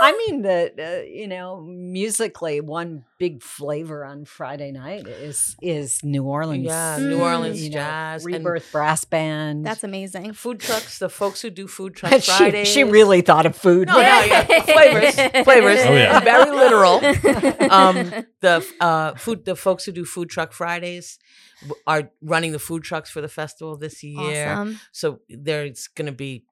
[0.00, 5.56] I, I mean that uh, you know musically, one big flavor on Friday night is
[5.62, 6.66] is New Orleans.
[6.66, 8.24] Yeah, New New Orleans you know, jazz.
[8.24, 9.64] and Rebirth Brass Band.
[9.64, 10.32] That's amazing.
[10.32, 12.68] food trucks, the folks who do food truck she, Fridays.
[12.68, 13.88] she really thought of food.
[13.88, 14.44] No, no, yeah.
[14.62, 15.80] Flavors, flavors.
[15.84, 16.20] Oh, yeah.
[16.20, 16.96] Very literal.
[17.70, 21.18] um, the uh, food, the folks who do food truck Fridays
[21.86, 24.50] are running the food trucks for the festival this year.
[24.50, 24.80] awesome.
[24.92, 26.44] So there's going to be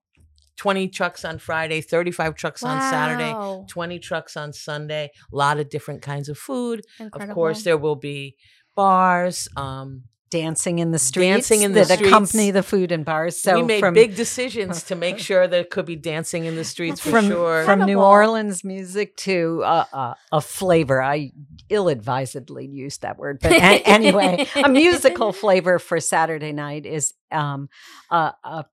[0.59, 5.11] 20 trucks on Friday, 35 trucks on Saturday, 20 trucks on Sunday.
[5.33, 6.83] A lot of different kinds of food.
[6.99, 7.31] Incredible.
[7.31, 8.37] Of course, there will be
[8.75, 9.49] bars.
[9.57, 13.41] Um, dancing in the streets Dancing in the that accompany the food and bars.
[13.41, 16.65] So we made from big decisions to make sure there could be dancing in the
[16.65, 17.65] streets for from sure.
[17.65, 21.03] from New Orleans music to uh, uh, a flavor.
[21.03, 21.33] I
[21.69, 27.69] ill-advisedly used that word, but a- anyway, a musical flavor for Saturday night is um,
[28.11, 28.67] a, a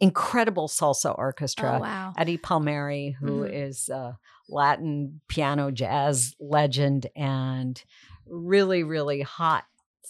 [0.00, 1.76] incredible salsa orchestra.
[1.76, 2.12] Oh wow.
[2.16, 3.50] Eddie Palmieri, who Mhm.
[3.68, 4.18] is a
[4.48, 7.82] Latin piano jazz legend and
[8.26, 9.64] really, really hot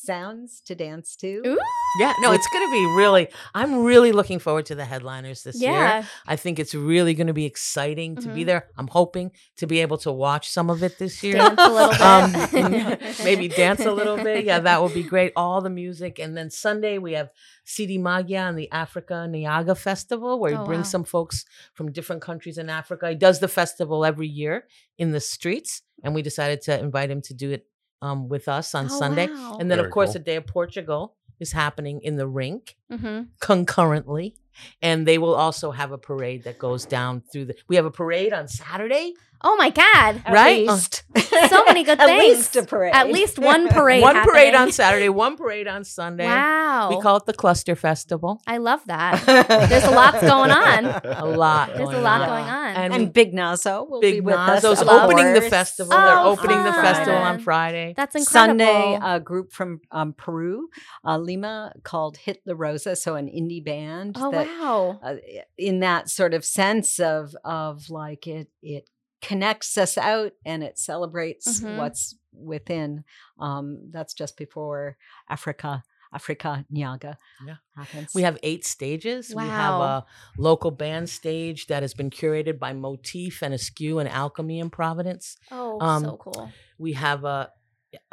[0.05, 1.43] sounds to dance to.
[1.47, 1.59] Ooh.
[1.99, 3.29] Yeah, no, it's going to be really.
[3.55, 6.05] I'm really looking forward to the headliners this year.
[6.27, 8.47] I think it's really going to be exciting to be Mhm.
[8.47, 8.69] there.
[8.77, 11.35] I'm hoping to be able to watch some of it this year.
[11.35, 12.01] Dance a little bit.
[12.01, 14.45] Um, maybe dance a little bit.
[14.45, 15.33] Yeah, that would be great.
[15.35, 17.31] All the music, and then Sunday we have
[17.65, 20.91] CD Magia and the Africa Niaga Festival, where he Oh, brings wow.
[20.91, 21.45] some folks
[21.75, 23.09] from different countries in Africa.
[23.11, 24.67] He does the festival every year
[24.99, 27.67] in the streets, and we decided to invite him to do it
[28.03, 29.27] um, with us on Oh, Sunday.
[29.29, 29.57] wow.
[29.61, 30.13] And then, Very of course, cool.
[30.15, 34.35] the Day of Portugal is happening in the rink hmm concurrently.
[34.83, 37.55] And they will also have a parade that goes down through the.
[37.69, 39.15] We have a parade on Saturday.
[39.41, 40.21] Oh my God.
[40.25, 40.67] At Right?
[40.67, 41.05] Least.
[41.49, 42.21] So many good At things.
[42.23, 42.93] At least a parade.
[42.93, 44.03] At least one parade.
[44.11, 44.73] one parade on.
[44.73, 46.25] Saturday, one parade on Sunday.
[46.27, 46.58] Wow.
[46.91, 48.41] We call it the Cluster Festival.
[48.47, 49.25] I love that.
[49.69, 50.85] There's a lot going on.
[51.05, 51.69] A lot.
[51.75, 52.29] There's a lot on.
[52.29, 52.77] going on.
[52.77, 54.63] And, and Big Nazo will be Big with us.
[54.65, 55.51] Nazo's of opening the course.
[55.51, 55.91] festival.
[55.91, 57.39] They're Oh, opening the festival on.
[57.41, 57.95] Friday.
[57.97, 58.59] That's incredible.
[58.65, 60.69] Sunday, a group from um, Peru,
[61.05, 64.17] uh, Lima, called Hit La Rosa, so an indie band.
[64.19, 65.01] oh that, wow.
[65.03, 65.17] uh,
[65.57, 68.89] in that sort of sense of of like it it
[69.21, 71.77] connects us out and it celebrates Mhm.
[71.79, 73.05] what's within.
[73.41, 74.97] Um, that's just before
[75.29, 75.83] Africa.
[76.13, 77.57] Africa Nyaga Yeah.
[77.77, 78.15] happens.
[78.15, 79.35] We have eight stages.
[79.35, 79.43] Wow.
[79.43, 80.07] We have a
[80.39, 85.37] local band stage that has been curated by Motif and Askew and Alchemy in Providence.
[85.51, 86.53] Oh, um, so cool.
[86.79, 87.51] We have a,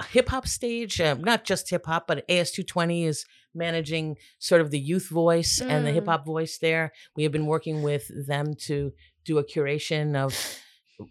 [0.10, 4.80] hip hop stage, uh, not just hip hop, but AS220 is managing sort of the
[4.80, 5.96] youth voice and the Mm.
[5.96, 6.94] hip hop voice there.
[7.16, 8.94] We have been working with them to
[9.26, 10.32] do a curation of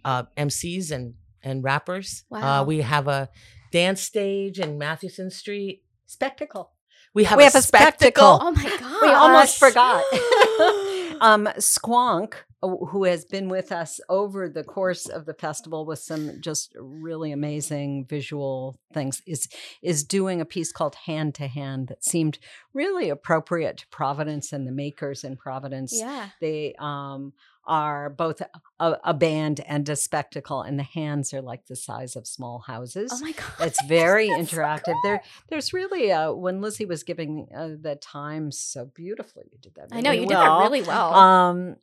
[0.05, 2.25] uh, MCs and, and rappers.
[2.31, 2.63] Wow.
[2.63, 3.29] Uh, we have a
[3.71, 5.83] dance stage in Mathewson Street.
[6.07, 6.71] spectacle.
[7.15, 8.39] We have, We a, have a spectacle.
[8.39, 8.39] spectacle.
[8.43, 8.91] Oh my god.
[9.03, 10.03] We almost forgot.
[11.21, 15.99] um, Squonk, uh, who has been with us over the course of the festival with
[15.99, 19.47] some just really amazing visual things, is
[19.83, 22.39] is doing a piece called Hand to Hand that seemed
[22.73, 25.93] really appropriate to Providence and the makers in Providence.
[25.95, 26.31] Yeah.
[26.41, 27.35] They um,
[27.67, 28.43] are both
[28.81, 32.61] a, a band and a spectacle, and the hands are like the size of small
[32.61, 33.11] houses.
[33.15, 33.67] Oh my god.
[33.69, 34.85] It's very That's so interactive.
[34.85, 35.01] cool.
[35.05, 39.75] There, there's really uh, when Lizzie was giving uh, the time so beautifully, you did
[39.77, 39.89] that.
[39.93, 41.15] I know really you did that really well.
[41.15, 41.77] Um,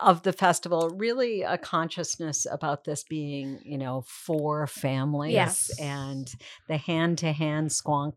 [0.00, 5.70] of the festival, really a consciousness about this being, you know, for families, Yes.
[5.80, 6.32] and
[6.68, 8.12] the hand-to-hand squonk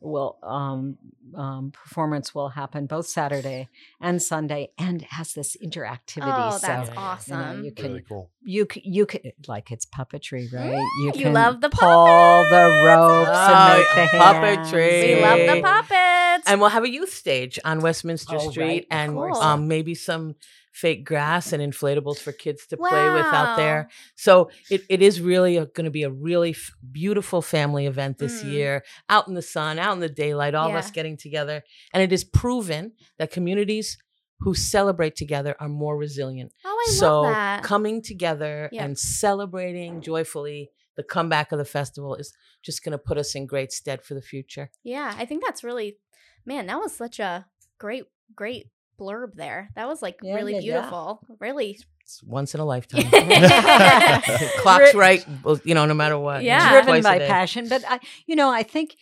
[0.00, 0.98] will um,
[1.34, 3.68] um, performance will happen both Saturday
[4.00, 6.24] and Sunday, and has this interactivity.
[6.52, 7.64] oh, so that's you know, awesome.
[7.64, 8.30] you can Really cool.
[8.42, 10.78] you c- you could like it's puppetry, right?
[11.04, 15.16] you can love the pull the ropes Oh, and make the puppetry.
[15.16, 16.48] we love the puppets.
[16.50, 20.34] And we'll have a youth stage on Westminster Oh, Street right, and um, maybe some
[20.74, 23.88] fake grass and inflatables for kids to play with out there.
[24.16, 28.42] So it, it is really going to be a really f- beautiful family event this
[28.42, 28.50] Mm.
[28.52, 31.62] year, out in the sun, out in the daylight, all of us getting together.
[31.92, 33.96] And it is proven that communities
[34.40, 36.52] who celebrate together are more resilient.
[36.64, 37.62] Oh, I so love that.
[37.62, 38.84] coming together Yep.
[38.84, 43.46] and celebrating joyfully the comeback of the festival is just going to put us in
[43.46, 44.70] great stead for the future.
[44.82, 45.98] yeah, I think that's really,
[46.44, 47.46] man, that was such a
[47.78, 48.04] great,
[48.34, 48.66] great
[48.98, 49.70] blurb there.
[49.76, 50.72] That was like Yeah, really yeah, yeah.
[50.80, 51.20] beautiful.
[51.40, 51.78] Really.
[52.00, 53.04] It's once in a lifetime.
[54.58, 55.26] Clock's Dri- right,
[55.64, 56.42] you know, no matter what.
[56.42, 56.70] you know, Yeah.
[56.82, 57.68] driven by passion.
[57.68, 58.96] But I, you know, I think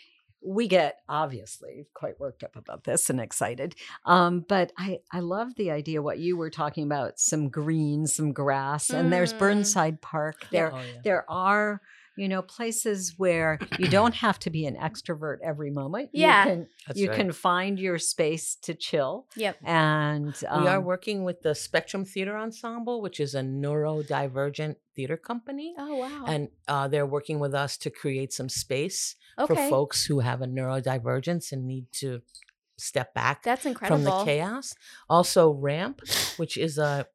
[0.45, 3.75] we get obviously quite worked up about this and excited.
[4.05, 8.33] Um, but I, I love the idea what you were talking about: some green, some
[8.33, 9.39] grass, and there's Mm.
[9.39, 10.47] Burnside Park.
[10.51, 11.01] There, Oh, yeah.
[11.05, 11.81] there are.
[12.17, 16.11] You know, places where you don't have to be an extrovert every moment.
[16.13, 16.45] Yeah.
[16.45, 17.17] you can, you right.
[17.17, 19.27] can find your space to chill.
[19.37, 19.57] Yep.
[19.65, 25.17] And we are um, working with the Spectrum Theater Ensemble, which is a neurodivergent theater
[25.17, 25.75] company.
[25.79, 26.25] Oh, wow.
[26.27, 29.55] And uh, they're working with us to create some space okay.
[29.55, 32.23] for folks who have a neurodivergence and need to
[32.79, 34.03] step back That's incredible.
[34.03, 34.75] from the chaos.
[35.09, 36.01] Also, RAMP,
[36.37, 37.07] which is a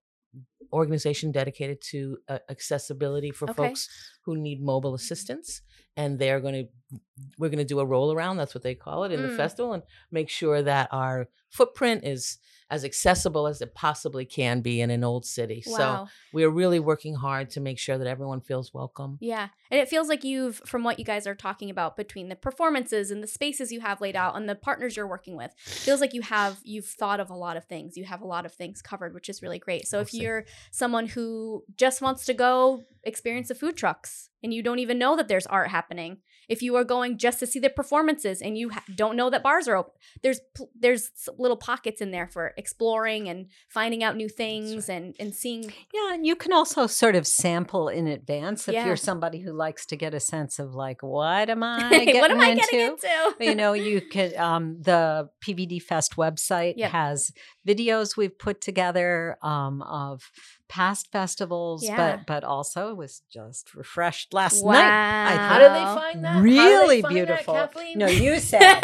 [0.74, 3.70] organization dedicated to uh, accessibility for Okay.
[3.70, 3.90] folks
[4.24, 5.62] who need mobile assistance,
[5.96, 7.00] and they're going to
[7.38, 8.38] we're going to do a roll around.
[8.38, 9.38] That's what they call it in the Mm.
[9.38, 12.38] festival, and make sure that our footprint is
[12.70, 15.62] as accessible as it possibly can be in an old city.
[15.62, 19.18] So we're really working hard to make sure that everyone feels welcome.
[19.22, 19.48] Yeah.
[19.72, 23.10] And it feels like you've, from what you guys are talking about between the performances
[23.10, 26.14] and the spaces you have laid out and the partners you're working with, feels like
[26.14, 27.96] you have, you've thought of a lot of things.
[27.96, 29.88] You have a lot of things covered, which is really great.
[29.88, 34.62] So if you're someone who just wants to go experience the food trucks and you
[34.62, 37.70] don't even know that there's art happening, if you are going just to see the
[37.70, 39.92] performances and you ha- don't know that bars are open,
[40.24, 45.16] there's pl- there's little pockets in there for exploring and finding out new things and
[45.20, 48.86] and seeing Yeah, and you can also sort of sample in advance if Yeah.
[48.86, 52.32] you're somebody who likes to get a sense of like, what am I getting what
[52.32, 52.62] am I into?
[52.72, 53.36] getting into?
[53.40, 56.92] you know, you could um the PVD Fest website Yep.
[56.92, 57.32] has
[57.68, 60.24] videos we've put together um of
[60.70, 61.96] past festivals, Yeah.
[62.18, 64.74] but but also was just refreshed last wow.
[64.74, 65.38] night.
[65.38, 66.34] How do they find that?
[66.34, 67.54] How do they Really find beautiful.
[67.54, 67.98] Kathleen?
[67.98, 68.82] No, you said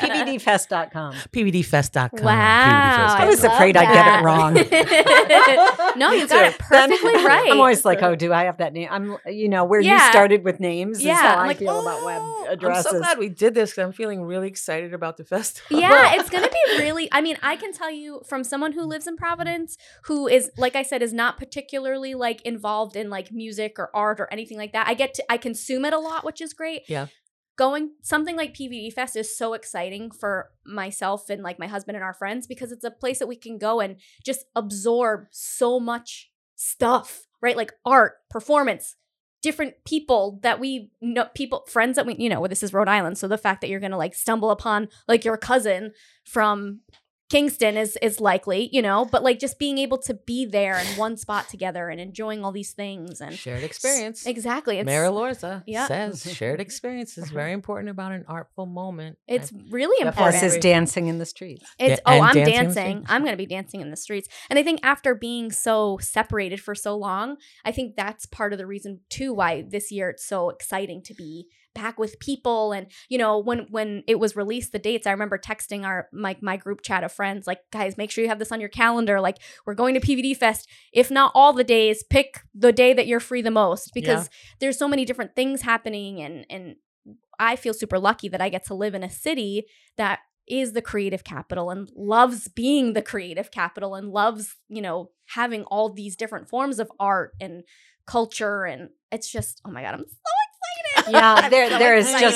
[0.00, 1.14] PVDfest.com.
[1.32, 2.24] PVDfest.com.
[2.24, 3.16] Wow.
[3.18, 4.54] I was afraid I'd get it wrong.
[5.98, 7.48] no, you got it Then- perfectly right.
[7.52, 8.88] I'm always like, oh, do I have that name?
[8.90, 11.80] I'm, you know, where you started with names Yeah, is how I'm I like, feel
[11.80, 12.86] about web "Oh, addresses.
[12.86, 15.80] I'm so glad we did this because I'm feeling really excited about the festival.
[15.80, 18.82] yeah, it's going to be really I mean, I can tell you from someone who
[18.82, 23.32] lives in Providence who is like I said is not particularly like involved in like
[23.32, 24.88] music or art or anything like that.
[24.88, 26.82] I get to I consume it a lot, which is great.
[26.88, 27.06] Yeah.
[27.56, 32.04] Going something like PVD Fest is so exciting for myself and like my husband and
[32.04, 36.30] our friends because it's a place that we can go and just absorb so much
[36.54, 37.56] stuff, right?
[37.56, 38.96] Like art, performance,
[39.42, 42.88] different people that we know people friends that we you know well, this is rhode
[42.88, 45.92] island so the fact that you're gonna like stumble upon like your cousin
[46.24, 46.80] from
[47.28, 50.86] kingston is is likely you know but like just being able to be there in
[50.96, 54.26] one spot together and enjoying all these things and Shared experience.
[54.26, 55.86] exactly it's Mayor Elorza Yeah.
[55.86, 59.18] says shared experience is very important about an artful moment.
[59.26, 61.64] it's I- really important Plus is dancing in the streets.
[61.78, 63.04] It's Yeah, oh, I'm dancing dancing.
[63.08, 64.28] I'm gonna be dancing in the streets.
[64.48, 68.58] And I think after being so separated for so long, I think that's part of
[68.58, 72.72] the reason too why this year it's so exciting to be back with people.
[72.72, 76.36] And you know, when when it was released, the dates, I remember texting our my
[76.40, 79.20] my group chat of friends, like, guys, make sure you have this on your calendar.
[79.20, 80.68] Like, we're going to PVD Fest.
[80.92, 84.78] If not all the days, pick the day that you're free the most because there's
[84.78, 86.76] so many different things happening and and
[87.38, 89.66] I feel super lucky that I get to live in a city
[89.96, 95.10] that is the creative capital and loves being the creative capital and loves, you know,
[95.26, 97.64] having all these different forms of art and
[98.06, 100.35] culture and it's just oh my god, I'm so.
[101.08, 102.32] Yeah, there so there is excited.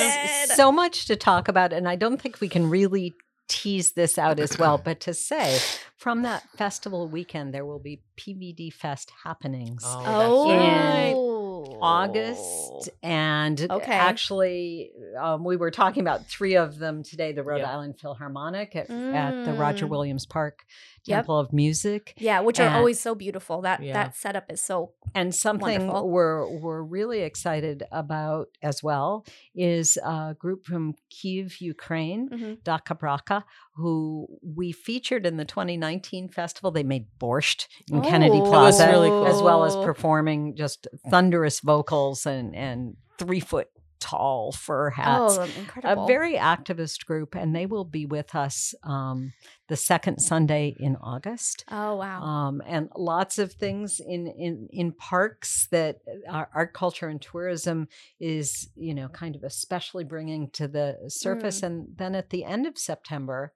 [0.47, 3.15] just so much to talk about, and I don't think we can really
[3.49, 4.79] tease this out as well.
[4.79, 5.59] But to say,
[5.97, 9.83] from that festival weekend, there will be PVD Fest happenings.
[9.85, 11.40] Oh, Oh, that's In
[11.81, 13.93] August and Okay.
[13.93, 17.69] actually um, we were talking about three of them today the rhode Yep.
[17.69, 19.91] island philharmonic at, at the roger Mm.
[19.91, 20.65] williams park
[21.05, 21.17] Yep.
[21.17, 23.63] temple of music Yeah, which are always so beautiful.
[23.63, 23.95] That Yeah.
[23.95, 26.11] that setup is so and something Wonderful.
[26.11, 32.63] we're we're really excited about as well is a group from Kiev, Ukraine, Mhm.
[32.63, 33.43] DakhaBrakha,
[33.81, 36.71] who we featured in the 2019 festival.
[36.71, 38.41] They made borscht in Kennedy Oh.
[38.41, 39.27] Was Plaza, really cool.
[39.27, 41.11] as well as performing just mm.
[41.11, 43.69] thunderous vocals and and three foot
[44.01, 45.39] tall fur hats.
[45.39, 46.05] oh incredible.
[46.05, 49.33] A very activist group, and they will be with us um,
[49.69, 52.23] the second Sunday in August oh wow.
[52.23, 55.99] um, and lots of things in in in parks that
[56.29, 57.89] our art culture and tourism
[58.19, 62.67] is you know kind of especially bringing to the surface and then at the end
[62.67, 63.53] of september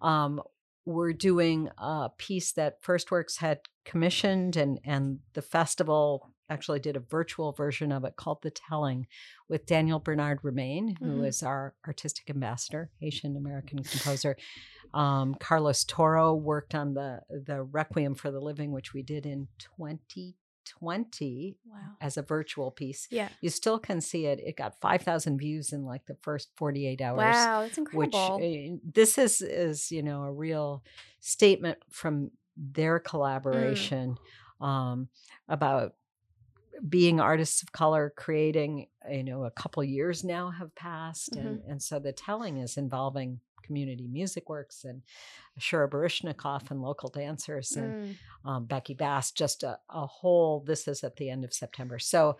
[0.00, 0.40] um,
[0.88, 6.96] we're doing a piece that First Works had commissioned, and and the festival actually did
[6.96, 9.06] a virtual version of it called The Telling
[9.48, 11.46] with Daniel Bernard Roumain, who is Mhm.
[11.46, 14.36] our artistic ambassador, Haitian American composer.
[14.94, 19.48] Um, Carlos Toro worked on the the Requiem for the Living, which we did in
[19.58, 21.78] 2020 Wow.
[22.00, 23.06] as a virtual piece.
[23.10, 23.28] Yeah.
[23.40, 24.40] You still can see it.
[24.40, 28.74] It got 5,000 views in like the first 48 hours Wow, that's which incredible.
[28.74, 30.82] uh, this is is you know a real
[31.20, 34.16] statement from their collaboration
[34.60, 35.08] um,
[35.48, 35.94] about
[36.88, 41.82] being artists of color creating you know a couple years now have passed and, and
[41.82, 45.02] so the telling is involving community music works and
[45.60, 47.92] Shura Baryshnikov and local dancers and
[48.44, 48.48] Mm.
[48.48, 50.60] um, Becky Bass, just a, a whole.
[50.60, 52.38] This is at the end of September, so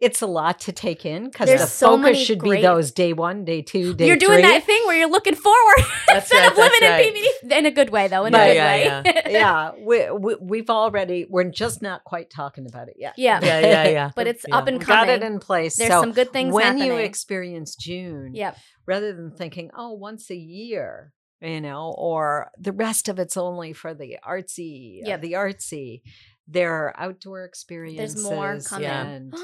[0.00, 3.12] it's a lot to take in because the so focus should great- be those day
[3.12, 4.42] one, day two, day You're doing three.
[4.42, 5.74] that thing where you're looking forward
[6.06, 7.32] That's instead right, of living that's in right.
[7.52, 8.24] PVD in a good way, though.
[8.24, 9.32] In Yeah, a good yeah, way.
[9.32, 13.14] yeah, we, we we've already we're just not quite talking about it yet.
[13.16, 13.40] Yeah.
[13.42, 14.10] Yeah, yeah, yeah.
[14.16, 14.56] but it's Yeah.
[14.56, 15.76] up and We've got it in place.
[15.76, 16.86] There's so some good things when happening.
[16.88, 18.56] you experience June, Yep.
[18.86, 23.72] rather than thinking, oh, once a year, you know, or the rest of it's only
[23.72, 25.08] for the artsy, Yep.
[25.08, 25.20] yep.
[25.22, 26.02] the artsy.
[26.50, 28.14] There are outdoor experiences.
[28.14, 28.88] There's more coming.
[28.88, 29.34] And,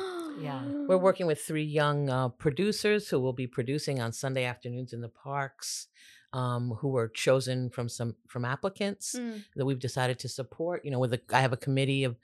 [0.41, 0.63] yeah.
[0.65, 5.01] We're working with three young uh, producers who will be producing on Sunday afternoons in
[5.03, 5.89] the parks,
[6.33, 9.45] um, who were chosen from some from applicants Mm.
[9.57, 10.85] that we've decided to support.
[10.85, 12.17] You know, with a, I have a committee of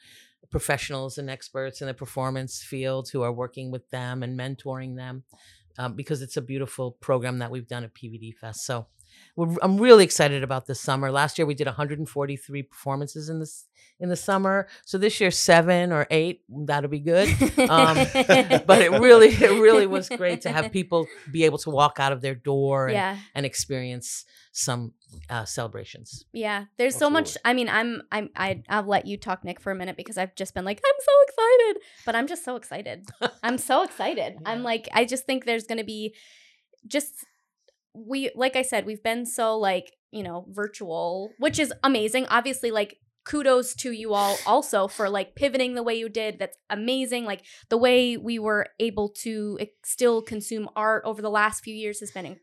[0.50, 5.22] professionals and experts in the performance field who are working with them and mentoring them
[5.78, 8.64] um, because it's a beautiful program that we've done at PVD Fest.
[8.64, 8.86] So
[9.36, 11.10] we're, I'm really excited about this summer.
[11.10, 13.66] Last year we did 143 performances in this
[13.98, 14.66] in the summer.
[14.86, 17.28] So this year seven or eight, that'll be good.
[17.58, 17.96] Um,
[18.66, 22.10] but it really, it really was great to have people be able to walk out
[22.10, 23.18] of their door and, Yeah.
[23.34, 24.94] and experience some
[25.28, 26.24] uh, celebrations.
[26.32, 27.36] Yeah, there's so much.
[27.44, 30.34] I mean, I'm, I'm, I, I'll let you talk, Nick, for a minute because I've
[30.34, 33.06] just been like, I'm so excited, but I'm just so excited.
[33.42, 34.38] I'm so excited.
[34.46, 36.14] I'm like, I just think there's gonna be,
[36.86, 37.12] just
[37.94, 42.26] we, like I said, we've been so like, you know, virtual, which is amazing.
[42.26, 46.38] Obviously, like kudos to you all also for like pivoting the way you did.
[46.38, 47.24] That's amazing.
[47.24, 52.00] Like the way we were able to still consume art over the last few years
[52.00, 52.38] has been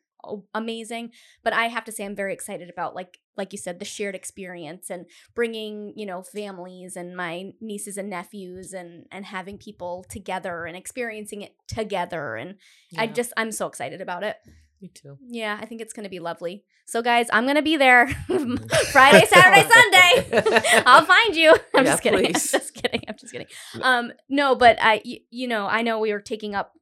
[0.54, 1.12] amazing
[1.44, 4.16] but i have to say i'm very excited about like like you said the shared
[4.16, 10.06] experience and bringing you know families and my nieces and nephews and and having people
[10.10, 12.56] together and experiencing it together and
[12.98, 14.38] i just i'm so excited about it
[14.82, 15.18] me too.
[15.28, 18.08] yeah i think it's going to be lovely so guys i'm going to be there
[18.92, 20.52] friday saturday sunday
[20.86, 21.52] I'll find you.
[21.76, 22.20] I'm Yeah, just kidding.
[22.34, 22.54] please.
[22.54, 23.02] I'm just kidding.
[23.08, 23.48] I'm just kidding.
[23.82, 26.74] Um, no, but I, y- you know, I know we are taking up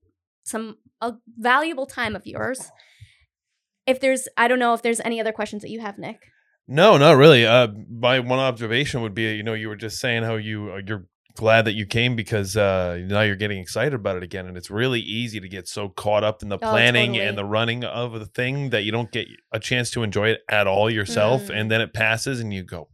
[0.43, 2.71] some a valuable time of yours.
[3.85, 6.27] If there's, I don't know if there's any other questions that you have, Nick.
[6.67, 7.45] No, not really.
[7.45, 10.81] Uh, my one observation would be, you know, you were just saying how you uh,
[10.85, 11.05] you're
[11.36, 14.71] glad that you came because uh, now you're getting excited about it again, and it's
[14.71, 17.27] really easy to get so caught up in the Oh, planning totally.
[17.27, 20.41] and the running of the thing that you don't get a chance to enjoy it
[20.49, 21.59] at all yourself, Mm.
[21.61, 22.88] and then it passes, and you go,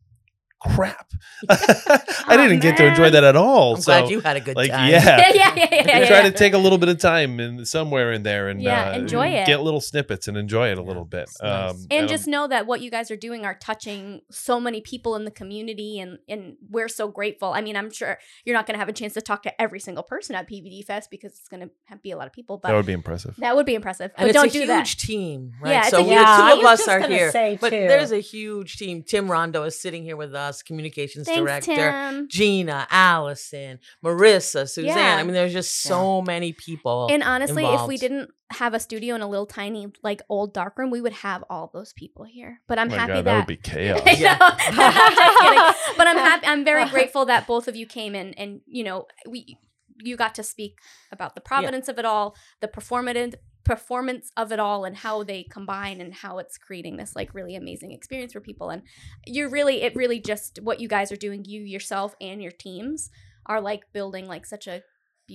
[0.62, 1.12] "Crap,
[1.50, 4.56] I didn't get to enjoy that at all." I'm so, glad you had a good
[4.56, 4.90] like, time.
[4.90, 5.02] yeah.
[5.04, 6.00] yeah, yeah, yeah, yeah.
[6.00, 8.92] yeah, try to take a little bit of time in somewhere in there and Yeah,
[8.92, 9.46] uh, enjoy it.
[9.48, 11.24] get little snippets and enjoy it a little bit.
[11.24, 11.72] it's nice.
[11.72, 14.82] Um, and I'm- just know that what you guys are doing are touching so many
[14.82, 18.66] people in the community and and we're so grateful i mean i'm sure you're not
[18.66, 21.32] going to have a chance to talk to every single person at pvd fest because
[21.34, 23.36] it's going to be a lot of people but that would be impressive.
[23.38, 25.72] that would be impressive And but it's don't a do huge that team, right?
[25.72, 27.88] Yeah, it's so a we- huge the two of us are here, say, but too.
[27.88, 29.04] there's a huge team.
[29.04, 31.76] Tim Rondo is sitting here with us, communications thanks director.
[31.76, 34.86] tim Gina, Allison, Marissa, Suzanne.
[34.86, 35.16] Yeah.
[35.16, 37.08] I mean, there's just so many people.
[37.12, 40.78] And honestly, if we didn't have a studio in a little tiny, like old dark
[40.78, 42.60] room, we would have all those people here.
[42.68, 44.02] But I'm oh my happy God, that, that would be chaos.
[44.06, 44.38] I Yeah.
[44.38, 44.50] know.
[44.52, 45.78] I'm just.
[45.98, 46.48] But I'm happy.
[46.48, 49.58] I'm very grateful that both of you came in, and you know, we
[50.04, 50.80] you got to speak
[51.12, 55.44] about the providence of it all, the performative performance of it all, and how they
[55.44, 58.70] combine, and how it's creating this like really amazing experience for people.
[58.70, 58.84] And
[59.26, 63.10] you're really, it really just what you guys are doing, you yourself and your teams
[63.46, 64.84] are like building like such a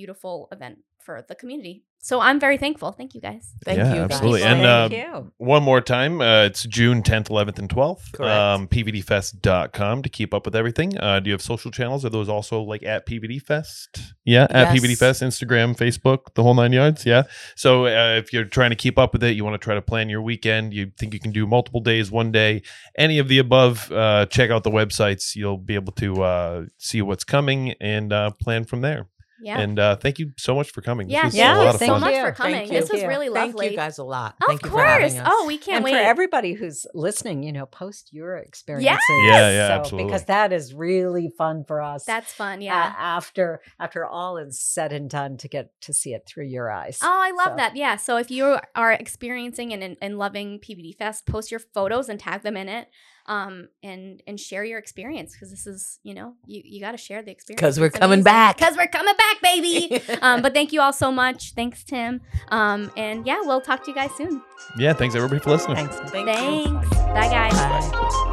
[0.00, 0.76] beautiful event
[1.06, 1.76] for the community.
[2.10, 2.90] So I'm very thankful.
[2.92, 3.44] Thank you guys.
[3.64, 4.04] Thank Yeah, you, guys.
[4.10, 4.42] absolutely.
[4.42, 5.32] Well, And, thank uh, you.
[5.38, 8.12] One more time, uh, it's June 10th, 11th, and 12th.
[8.12, 8.32] Correct.
[8.32, 10.98] Um, PVDfest.com to keep up with everything.
[10.98, 12.04] Uh, do you have social channels?
[12.04, 14.00] Are those also like at PVD Fest?
[14.24, 14.80] Yeah, at Yes.
[14.82, 17.06] PVD Fest, Instagram, Facebook, the whole nine yards.
[17.06, 17.22] Yeah.
[17.56, 19.82] So uh, if you're trying to keep up with it, you want to try to
[19.82, 22.62] plan your weekend, you think you can do multiple days, one day,
[22.98, 25.34] any of the above, uh, check out the websites.
[25.34, 29.06] You'll be able to uh, see what's coming and uh, plan from there.
[29.42, 29.58] Yeah.
[29.58, 31.08] And uh, thank you so much for coming.
[31.08, 32.20] This yeah, was thank a you lot so much you.
[32.22, 32.54] for coming.
[32.54, 32.94] Thank This you.
[32.96, 33.66] was really lovely.
[33.66, 34.34] Thank you guys a lot.
[34.40, 35.14] Of Thank you course.
[35.14, 35.26] for us.
[35.26, 35.92] Oh, we can't and wait.
[35.92, 38.98] for everybody who's listening, you know, post your experiences.
[39.10, 40.04] Yeah, yeah, so- absolutely.
[40.06, 42.04] Because that is really fun for us.
[42.04, 42.60] That's fun.
[42.60, 42.94] a- Yeah.
[42.96, 46.98] after after all is said and done, to get to see it through your eyes.
[47.02, 47.76] Oh, I love So- that.
[47.76, 47.96] Yeah.
[47.96, 52.18] So if you are experiencing and, and, and loving PVD Fest, post your photos and
[52.18, 52.88] tag them in it.
[53.28, 56.98] Um, and and share your experience because this is, you know, you, you got to
[56.98, 58.58] share the experience because we're coming back.
[58.58, 60.00] Because we're coming back, baby.
[60.22, 61.52] um, but thank you all so much.
[61.54, 62.20] Thanks, Tim.
[62.48, 64.42] Um, and yeah, we'll talk to you guys soon.
[64.78, 65.76] Yeah, thanks everybody for listening.
[65.76, 65.96] Thanks.
[66.10, 66.34] Thank you.
[66.34, 66.90] Thanks.
[66.90, 67.52] Bye, guys.
[67.52, 68.32] Bye.